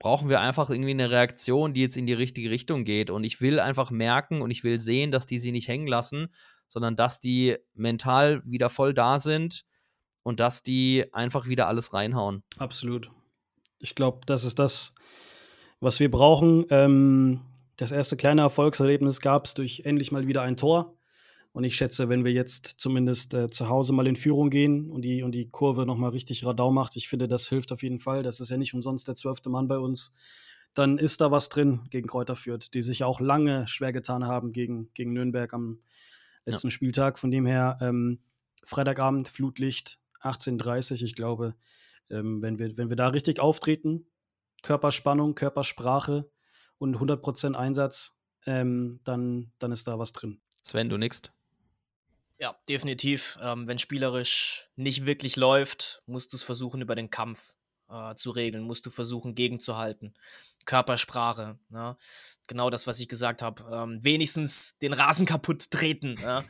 [0.00, 3.10] brauchen wir einfach irgendwie eine Reaktion, die jetzt in die richtige Richtung geht.
[3.10, 6.28] Und ich will einfach merken und ich will sehen, dass die sie nicht hängen lassen,
[6.68, 9.64] sondern dass die mental wieder voll da sind
[10.22, 12.42] und dass die einfach wieder alles reinhauen.
[12.58, 13.10] Absolut.
[13.80, 14.94] Ich glaube, das ist das,
[15.80, 16.66] was wir brauchen.
[16.70, 17.40] Ähm,
[17.76, 20.94] das erste kleine Erfolgserlebnis gab es durch endlich mal wieder ein Tor.
[21.52, 25.02] Und ich schätze, wenn wir jetzt zumindest äh, zu Hause mal in Führung gehen und
[25.02, 28.22] die, und die Kurve nochmal richtig Radau macht, ich finde, das hilft auf jeden Fall.
[28.22, 30.12] Das ist ja nicht umsonst der zwölfte Mann bei uns.
[30.74, 34.52] Dann ist da was drin gegen Kräuter Fürth, die sich auch lange schwer getan haben
[34.52, 35.80] gegen, gegen Nürnberg am
[36.48, 36.70] letzten ja.
[36.72, 37.18] Spieltag.
[37.18, 38.20] Von dem her, ähm,
[38.64, 41.54] Freitagabend, Flutlicht, 18.30 ich glaube,
[42.10, 44.06] ähm, wenn, wir, wenn wir da richtig auftreten,
[44.62, 46.30] Körperspannung, Körpersprache
[46.78, 50.40] und 100% Einsatz, ähm, dann, dann ist da was drin.
[50.62, 51.22] Sven, du nix?
[52.38, 53.38] Ja, definitiv.
[53.42, 57.57] Ähm, wenn spielerisch nicht wirklich läuft, musst du es versuchen, über den Kampf
[57.90, 60.14] äh, zu regeln, musst du versuchen, gegenzuhalten.
[60.64, 61.96] Körpersprache, ne?
[62.46, 63.64] genau das, was ich gesagt habe.
[63.72, 66.16] Ähm, wenigstens den Rasen kaputt treten.
[66.20, 66.44] Ja?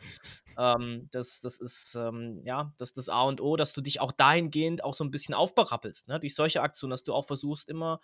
[0.58, 4.10] ähm, das, das ist ähm, ja, das das A und O, dass du dich auch
[4.10, 6.08] dahingehend auch so ein bisschen aufberappelst.
[6.08, 6.18] Ne?
[6.18, 8.00] Durch solche Aktionen, dass du auch versuchst, immer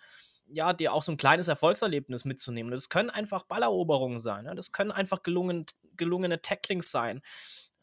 [0.47, 2.71] ja, dir auch so ein kleines Erfolgserlebnis mitzunehmen.
[2.71, 4.45] Das können einfach Balleroberungen sein.
[4.45, 4.55] Ne?
[4.55, 5.65] Das können einfach gelungen,
[5.97, 7.21] gelungene Tacklings sein.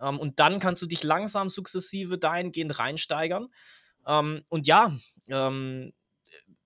[0.00, 3.48] Ähm, und dann kannst du dich langsam sukzessive dahingehend reinsteigern.
[4.07, 4.92] Ähm, und ja,
[5.28, 5.92] ähm,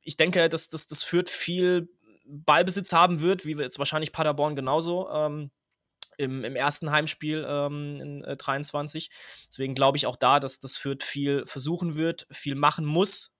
[0.02, 1.88] ich denke, dass das, führt viel
[2.24, 5.50] Ballbesitz haben wird, wie jetzt wahrscheinlich Paderborn genauso ähm,
[6.18, 9.10] im, im, ersten Heimspiel ähm, in äh, 23.
[9.48, 13.34] Deswegen glaube ich auch da, dass das Fürth viel versuchen wird, viel machen muss.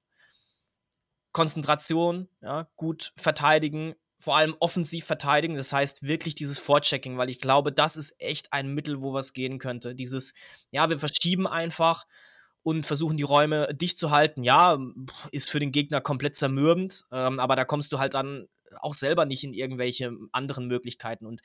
[1.33, 5.57] Konzentration, ja, gut verteidigen, vor allem offensiv verteidigen.
[5.57, 9.35] Das heißt wirklich dieses Vorchecking, weil ich glaube, das ist echt ein Mittel, wo was
[9.35, 9.95] gehen könnte.
[9.95, 10.35] Dieses,
[10.71, 12.07] ja, wir verschieben einfach
[12.67, 14.43] und versuchen die Räume dicht zu halten.
[14.43, 14.77] Ja,
[15.31, 18.49] ist für den Gegner komplett zermürbend, ähm, aber da kommst du halt dann
[18.81, 21.27] auch selber nicht in irgendwelche anderen Möglichkeiten.
[21.27, 21.43] Und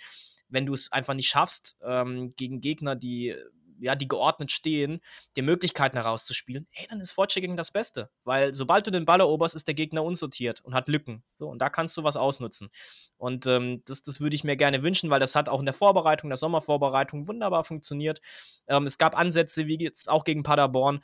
[0.50, 3.36] wenn du es einfach nicht schaffst, ähm, gegen Gegner, die
[3.82, 5.02] ja, die geordnet stehen,
[5.36, 8.10] dir Möglichkeiten herauszuspielen, ey, dann ist Vorchecking das Beste.
[8.24, 11.24] Weil sobald du den Ball eroberst, ist der Gegner unsortiert und hat Lücken.
[11.36, 12.70] So, und da kannst du was ausnutzen.
[13.18, 15.74] Und ähm, das, das würde ich mir gerne wünschen, weil das hat auch in der
[15.74, 18.20] Vorbereitung, der Sommervorbereitung wunderbar funktioniert.
[18.68, 21.02] Ähm, es gab Ansätze, wie jetzt auch gegen Paderborn,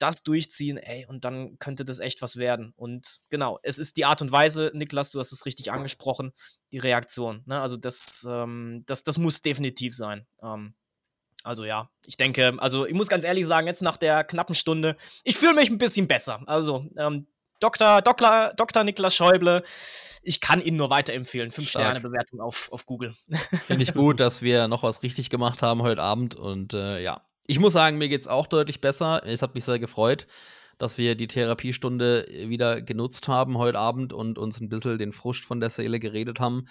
[0.00, 2.72] das durchziehen, ey, und dann könnte das echt was werden.
[2.76, 6.32] Und genau, es ist die Art und Weise, Niklas, du hast es richtig angesprochen,
[6.72, 7.42] die Reaktion.
[7.46, 7.60] Ne?
[7.60, 10.26] Also das, ähm, das, das muss definitiv sein.
[10.42, 10.74] Ähm,
[11.44, 14.96] also ja, ich denke, also ich muss ganz ehrlich sagen, jetzt nach der knappen Stunde,
[15.24, 16.42] ich fühle mich ein bisschen besser.
[16.46, 17.26] Also ähm,
[17.60, 18.00] Dr.
[18.00, 18.52] Dr.
[18.56, 18.84] Dr.
[18.84, 19.62] Niklas Schäuble,
[20.22, 21.50] ich kann ihn nur weiterempfehlen.
[21.50, 23.14] Fünf Sterne Bewertung auf, auf Google.
[23.66, 26.34] Finde ich gut, dass wir noch was richtig gemacht haben heute Abend.
[26.34, 29.22] Und äh, ja, ich muss sagen, mir geht es auch deutlich besser.
[29.26, 30.26] Es hat mich sehr gefreut,
[30.78, 35.44] dass wir die Therapiestunde wieder genutzt haben heute Abend und uns ein bisschen den Frust
[35.44, 36.66] von der Seele geredet haben.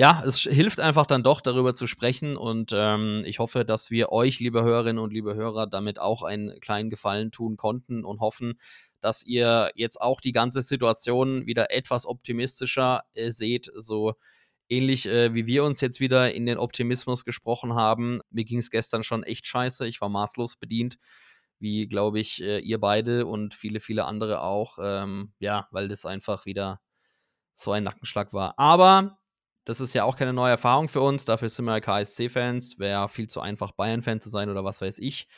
[0.00, 4.12] Ja, es hilft einfach dann doch, darüber zu sprechen und ähm, ich hoffe, dass wir
[4.12, 8.60] euch, liebe Hörerinnen und liebe Hörer, damit auch einen kleinen Gefallen tun konnten und hoffen,
[9.00, 14.14] dass ihr jetzt auch die ganze Situation wieder etwas optimistischer äh, seht, so
[14.68, 18.20] ähnlich äh, wie wir uns jetzt wieder in den Optimismus gesprochen haben.
[18.30, 20.96] Mir ging es gestern schon echt scheiße, ich war maßlos bedient,
[21.58, 26.04] wie glaube ich äh, ihr beide und viele, viele andere auch, ähm, ja, weil das
[26.04, 26.80] einfach wieder
[27.56, 28.56] so ein Nackenschlag war.
[28.60, 29.18] Aber
[29.68, 31.26] das ist ja auch keine neue Erfahrung für uns.
[31.26, 32.78] Dafür sind wir KSC-Fans.
[32.78, 35.28] Wäre viel zu einfach, Bayern-Fan zu sein oder was weiß ich.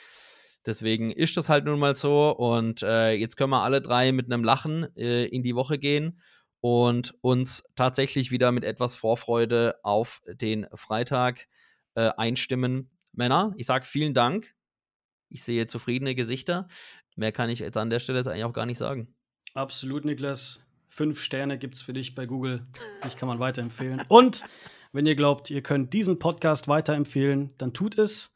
[0.64, 2.31] Deswegen ist das halt nun mal so.
[2.31, 6.20] Und äh, jetzt können wir alle drei mit einem Lachen äh, in die Woche gehen
[6.61, 11.49] und uns tatsächlich wieder mit etwas Vorfreude auf den Freitag
[11.97, 12.93] äh, einstimmen.
[13.11, 14.55] Männer, ich sage vielen Dank.
[15.28, 16.68] Ich sehe zufriedene Gesichter.
[17.16, 19.12] Mehr kann ich jetzt an der Stelle jetzt eigentlich auch gar nicht sagen.
[19.55, 20.64] Absolut, Niklas.
[20.91, 22.66] Fünf Sterne gibt es für dich bei Google.
[23.07, 24.03] Ich kann man weiterempfehlen.
[24.09, 24.43] Und
[24.93, 28.34] wenn ihr glaubt, ihr könnt diesen Podcast weiterempfehlen, dann tut es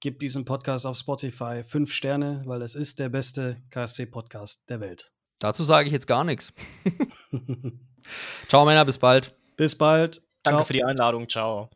[0.00, 5.12] gebt diesem Podcast auf Spotify fünf Sterne, weil es ist der beste KSC-Podcast der Welt.
[5.38, 6.52] Dazu sage ich jetzt gar nichts.
[8.48, 9.34] Ciao Männer, bis bald.
[9.56, 10.22] Bis bald.
[10.42, 10.64] Danke Ciao.
[10.64, 11.28] für die Einladung.
[11.28, 11.70] Ciao.